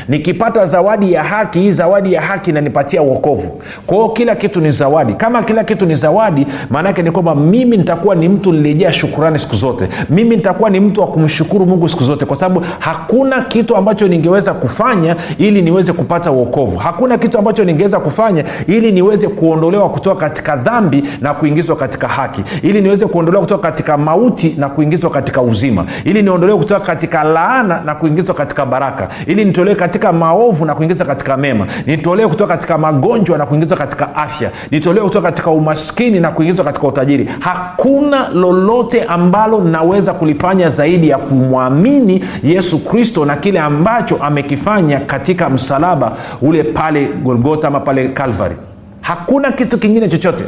nikipata 0.07 0.65
zawadi 0.65 1.13
ya 1.13 1.23
haki 1.23 1.59
hii 1.59 1.71
zawadi 1.71 2.13
ya 2.13 2.21
haki 2.21 2.49
inanipatia 2.49 3.01
uokovu 3.01 3.61
kwao 3.85 4.09
kila 4.09 4.35
kitu 4.35 4.61
ni 4.61 4.71
zawadi. 4.71 5.13
Kama 5.13 5.43
kila 5.43 5.63
kitu 5.63 5.85
ni 5.85 5.95
zawadi 5.95 6.47
maanaake 6.69 7.01
ni 7.03 7.11
kwamba 7.11 7.35
mimi 7.35 7.77
nitakuwa 7.77 8.15
ni 8.15 8.29
mtu 8.29 8.51
niliyejaa 8.53 8.91
shukurani 8.91 9.39
siku 9.39 9.55
zote. 9.55 9.87
Mimi 10.09 10.35
nitakuwa 10.35 10.69
ni 10.69 10.79
mtu 10.79 11.01
wa 11.01 11.07
kumshukuru 11.07 11.65
mungu 11.65 11.89
siku 11.89 12.03
zote 12.03 12.25
kwa 12.25 12.35
sababu 12.35 12.65
hakuna 12.79 13.41
kitu 13.41 13.75
ambacho 13.75 14.07
ningeweza 14.07 14.53
kufanya 14.53 15.15
ili 15.37 15.61
niweze 15.61 15.93
kupata 15.93 16.31
uokovu 16.31 16.77
hakuna 16.77 17.17
kitu 17.17 17.37
ambacho 17.39 17.63
ningeweza 17.63 17.99
kufanya 17.99 18.43
ili 18.67 18.91
niweze 18.91 19.27
kuondolewa 19.27 19.89
kutoka 19.89 20.19
katika 20.29 20.55
dhambi 20.55 21.03
na 21.21 21.33
kuingizwa 21.33 21.75
katika 21.75 22.07
haki. 22.07 22.41
Ili 22.61 22.81
niweze 22.81 23.05
kuondolewa 23.05 23.43
kutoka 23.43 23.61
katika 23.71 23.97
mauti 23.97 24.55
na 24.57 24.69
kuingizwa 24.69 25.09
katika 25.09 25.41
uzima. 25.41 25.85
Ili 26.05 26.21
niondolewe 26.23 26.59
kutoka 26.59 26.79
katika 26.85 27.23
laana 27.23 27.81
na 27.85 27.95
kuingizwa 27.95 28.35
katika 28.35 28.65
baraka. 28.65 29.07
Ili 29.25 29.45
nitolewe 29.45 29.75
katika 29.77 30.13
maovu 30.13 30.65
na 30.65 30.75
kuingiza 30.75 31.05
katika 31.05 31.37
mema. 31.37 31.67
Nitolewe 31.85 32.29
kutoka 32.29 32.53
katika 32.53 32.77
magonjwa 32.77 33.37
na 33.37 33.45
kuingiza 33.45 33.75
katika 33.75 34.15
afya. 34.15 34.51
Nitolewe 34.71 35.05
kutoka 35.07 35.27
katika 35.31 35.51
umaskini 35.51 36.19
na 36.19 36.31
kuingizwa 36.31 36.65
katika 36.65 36.87
utajiri. 36.87 37.29
Hakuna 37.39 38.29
lolote 38.29 39.03
ambalo 39.03 39.61
naweza 39.61 40.13
kulifanya 40.13 40.69
zaidi 40.69 41.09
ya 41.09 41.17
kumwamini 41.17 42.23
yesu 42.43 42.79
kristo 42.85 43.25
na 43.25 43.35
kile 43.35 43.59
ambacho 43.59 44.15
amekifanya 44.17 44.99
katika 44.99 45.49
msalaba 45.49 46.11
ule 46.41 46.63
pale 46.63 47.05
golgota 47.23 47.67
ama 47.67 47.79
pale 47.79 48.07
calvary. 48.07 48.55
Hakuna 49.01 49.51
kitu 49.51 49.77
kingine 49.77 50.07
chochote. 50.07 50.43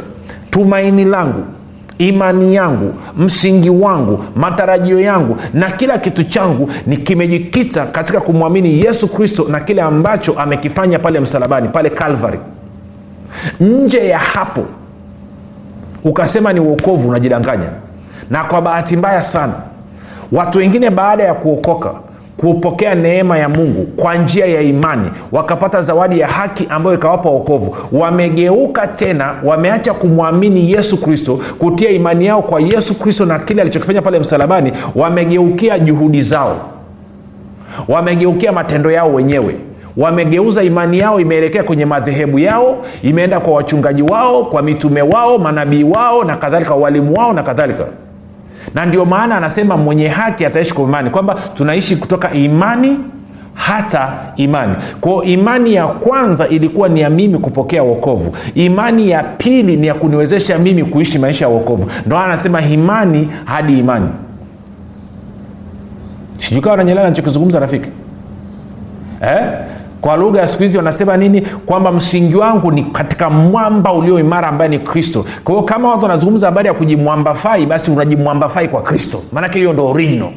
Tumaini 0.50 1.04
langu 1.04 1.42
imani 2.00 2.54
yangu 2.54 2.94
msingi 3.16 3.70
wangu 3.70 4.24
matarajio 4.36 5.00
yangu 5.00 5.36
na 5.54 5.70
kila 5.70 5.98
kitu 5.98 6.24
changu 6.24 6.70
ni 6.86 6.96
kimejikita 6.96 7.86
katika 7.86 8.20
kumwamini 8.20 8.80
yesu 8.80 9.08
kristo 9.08 9.46
na 9.48 9.60
kile 9.60 9.82
ambacho 9.82 10.32
amekifanya 10.40 10.98
pale 10.98 11.20
msalabani 11.20 11.68
pale 11.68 11.90
calvary. 11.90 12.38
Nje 13.60 14.06
ya 14.08 14.18
hapo 14.18 14.64
ukasema 16.04 16.52
ni 16.52 16.60
uokovu 16.60 17.08
unajidanganya. 17.08 17.68
Na 18.30 18.44
kwa 18.44 18.62
bahati 18.62 18.96
mbaya 18.96 19.22
sana 19.22 19.52
watu 20.32 20.58
wengine 20.58 20.90
baada 20.90 21.24
ya 21.24 21.34
kuokoka 21.34 21.92
kupokea 22.40 22.94
neema 22.94 23.38
ya 23.38 23.48
mungu 23.48 23.86
kwa 23.96 24.14
njia 24.14 24.46
ya 24.46 24.60
imani 24.60 25.10
wakapata 25.32 25.82
zawadi 25.82 26.20
ya 26.20 26.26
haki 26.26 26.66
ambayo 26.70 26.96
ikawapa 26.96 27.28
wokovu. 27.28 27.76
Wamegeuka 27.92 28.86
tena 28.86 29.34
wameacha 29.44 29.94
kumwamini 29.94 30.72
yesu 30.72 31.00
kristo 31.02 31.40
kutia 31.58 31.90
imani 31.90 32.26
yao 32.26 32.42
kwa 32.42 32.60
yesu 32.60 32.98
kristo 32.98 33.24
na 33.24 33.38
kile 33.38 33.62
alichokifanya 33.62 34.02
pale 34.02 34.18
msalabani. 34.18 34.72
Wamegeukia 34.94 35.78
juhudi 35.78 36.22
zao. 36.22 36.56
Wamegeukia 37.88 38.52
matendo 38.52 38.90
yao 38.90 39.14
wenyewe. 39.14 39.56
Wamegeuza 39.96 40.62
imani 40.62 40.98
yao 40.98 41.20
imeelekea 41.20 41.62
kwenye 41.62 41.84
madhehebu 41.84 42.38
yao 42.38 42.76
imeenda 43.02 43.40
kwa 43.40 43.52
wachungaji 43.54 44.02
wao 44.02 44.44
kwa 44.44 44.62
mitume 44.62 45.02
wao 45.02 45.38
manabii 45.38 45.84
wao 45.84 46.24
na 46.24 46.36
kadhalika 46.36 46.74
walimu 46.74 47.14
wao 47.18 47.32
na 47.32 47.42
kadhalika 47.42 47.84
na 48.74 48.86
ndio 48.86 49.04
maana 49.04 49.36
anasema 49.36 49.76
mwenye 49.76 50.08
haki 50.08 50.46
ataishi 50.46 50.74
kwa 50.74 50.84
imani 50.84 51.10
kwamba 51.10 51.34
tunaishi 51.54 51.96
kutoka 51.96 52.32
imani 52.32 52.98
hata 53.54 54.12
imani. 54.36 54.74
Kwao 55.00 55.22
imani 55.24 55.74
ya 55.74 55.86
kwanza 55.86 56.48
ilikuwa 56.48 56.88
ni 56.88 57.00
ya 57.00 57.10
mimi 57.10 57.38
kupokea 57.38 57.82
wokovu. 57.82 58.36
Imani 58.54 59.10
ya 59.10 59.22
pili 59.22 59.76
ni 59.76 59.86
ya 59.86 59.94
kuniwezesha 59.94 60.58
mimi 60.58 60.84
kuishi 60.84 61.18
maisha 61.18 61.44
ya 61.44 61.50
wokovu. 61.50 61.90
Ndo 62.06 62.18
anasema 62.18 62.62
imani 62.62 63.28
hadi 63.44 63.78
imani. 63.78 64.08
Sijukawa 66.38 66.76
nanyelea 66.76 67.04
nachokizungumza 67.04 67.58
rafiki. 67.60 67.88
Eh? 69.22 69.42
Kwa 70.00 70.16
lugha 70.16 70.40
ya 70.40 70.48
siku 70.48 70.62
hizi 70.62 70.76
wanasema 70.76 71.16
nini? 71.16 71.40
Kwamba 71.40 71.92
msingi 71.92 72.36
wangu 72.36 72.72
ni 72.72 72.82
katika 72.82 73.30
mwamba 73.30 73.92
ulio 73.92 74.18
imara 74.18 74.48
ambaye 74.48 74.70
ni 74.70 74.78
kristo. 74.78 75.24
Kwa 75.44 75.54
hiyo 75.54 75.66
kama 75.66 75.88
watu 75.90 76.02
wanazungumza 76.02 76.46
habari 76.46 76.68
ya 76.68 76.74
kujimwambafai 76.74 77.66
basi 77.66 77.90
unajimwambafai 77.90 78.68
kwa 78.68 78.82
kristo. 78.82 79.22
Maanake 79.32 79.58
hiyo 79.58 79.72
ndo 79.72 79.86
original 79.88 80.30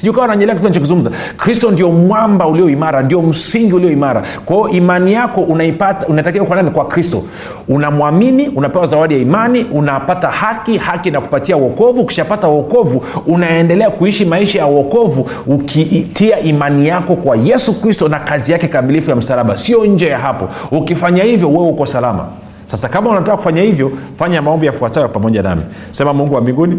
sijui 0.00 0.14
kitu 0.14 0.62
nachokizungumza 0.64 1.10
kristo 1.36 1.70
ndio 1.70 1.92
mwamba 1.92 2.46
ulio 2.46 2.70
imara 2.70 3.02
ndio 3.02 3.22
msingi 3.22 3.72
ulio 3.74 3.90
imara. 3.90 4.22
Kwa 4.44 4.56
hiyo 4.56 4.68
imani 4.68 5.12
yako 5.12 5.40
unaipata 5.40 6.06
unatakiwa 6.06 6.46
kwa 6.46 6.56
nani 6.56 6.70
kwa 6.70 6.84
kristo. 6.84 7.22
Unamwamini 7.68 8.48
unapewa 8.48 8.86
zawadi 8.86 9.14
ya 9.14 9.20
imani 9.20 9.64
unapata 9.64 10.28
haki 10.28 10.76
haki 10.78 11.10
na 11.10 11.20
kupatia 11.20 11.56
wokovu. 11.56 12.00
Ukishapata 12.00 12.46
wokovu 12.48 13.04
unaendelea 13.26 13.90
kuishi 13.90 14.24
maisha 14.24 14.58
ya 14.58 14.66
wokovu 14.66 15.30
ukitia 15.46 16.40
imani 16.40 16.88
yako 16.88 17.16
kwa 17.16 17.36
yesu 17.36 17.80
kristo 17.80 18.08
na 18.08 18.18
kazi 18.20 18.52
yake 18.52 18.68
kamilifu 18.68 19.10
ya 19.10 19.16
msalaba. 19.16 19.58
Sio 19.58 19.86
nje 19.86 20.06
ya 20.06 20.18
hapo. 20.18 20.48
Ukifanya 20.76 21.22
hivyo 21.24 21.50
wewe 21.52 21.68
uko 21.68 21.86
salama. 21.86 22.24
Sasa 22.66 22.88
kama 22.88 23.10
unataka 23.10 23.36
kufanya 23.36 23.62
hivyo 23.62 23.92
fanya 24.18 24.42
maombi 24.42 24.66
yafuatayo 24.66 25.08
pamoja 25.08 25.42
nami. 25.42 25.62
Sema 25.90 26.14
mungu 26.14 26.34
wa 26.34 26.40
mbinguni 26.40 26.78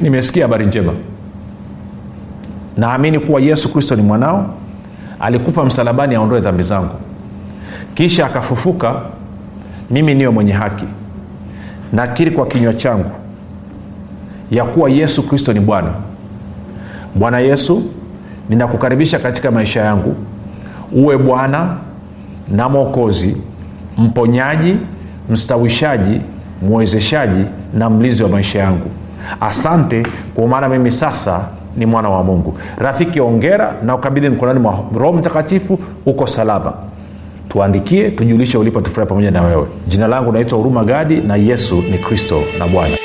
nimesikia 0.00 0.42
habari 0.44 0.66
njema 0.66 0.92
naamini 2.76 3.18
kuwa 3.20 3.40
yesu 3.40 3.72
kristo 3.72 3.96
ni 3.96 4.02
mwanao 4.02 4.54
alikufa 5.20 5.64
msalabani 5.64 6.14
aondoe 6.14 6.40
dhambi 6.40 6.62
zangu. 6.62 6.94
Kisha 7.94 8.26
akafufuka 8.26 8.94
mimi 9.90 10.14
niwe 10.14 10.30
mwenye 10.30 10.52
haki 10.52 10.84
nakiri 11.92 12.30
kwa 12.30 12.46
kinywa 12.46 12.74
changu 12.74 13.10
ya 14.50 14.64
kuwa 14.64 14.90
yesu 14.90 15.28
kristo 15.28 15.52
ni 15.52 15.60
bwana. 15.60 15.90
Bwana 17.14 17.38
yesu 17.38 17.82
ninakukaribisha 18.48 19.18
katika 19.18 19.50
maisha 19.50 19.80
yangu. 19.80 20.14
Uwe 20.92 21.18
bwana 21.18 21.76
na 22.48 22.68
mwokozi 22.68 23.36
mponyaji 23.98 24.76
mstawishaji 25.30 26.20
mwezeshaji 26.62 27.44
na 27.74 27.90
mlizi 27.90 28.22
wa 28.22 28.28
maisha 28.28 28.58
yangu. 28.58 28.90
Asante 29.40 30.06
kwa 30.34 30.48
maana 30.48 30.68
mimi 30.68 30.90
sasa 30.90 31.40
ni 31.76 31.86
mwana 31.86 32.08
wa 32.10 32.24
mungu. 32.24 32.58
Rafiki 32.78 33.20
ongera 33.20 33.74
na 33.82 33.94
ukabidhi 33.94 34.28
mkononi 34.28 34.60
mwa 34.60 34.78
roho 34.98 35.12
mtakatifu 35.12 35.78
uko 36.06 36.26
salama. 36.26 36.72
Tuandikie 37.48 38.10
tujulishe 38.10 38.58
ulipo 38.58 38.80
tufurahi 38.80 39.08
pamoja 39.08 39.30
na 39.30 39.42
wewe. 39.42 39.66
Jina 39.88 40.06
langu 40.06 40.32
naitwa 40.32 40.58
huruma 40.58 40.84
gadi 40.84 41.16
na 41.16 41.36
yesu 41.36 41.82
ni 41.90 41.98
kristo 41.98 42.40
na 42.58 42.66
bwana 42.66 42.96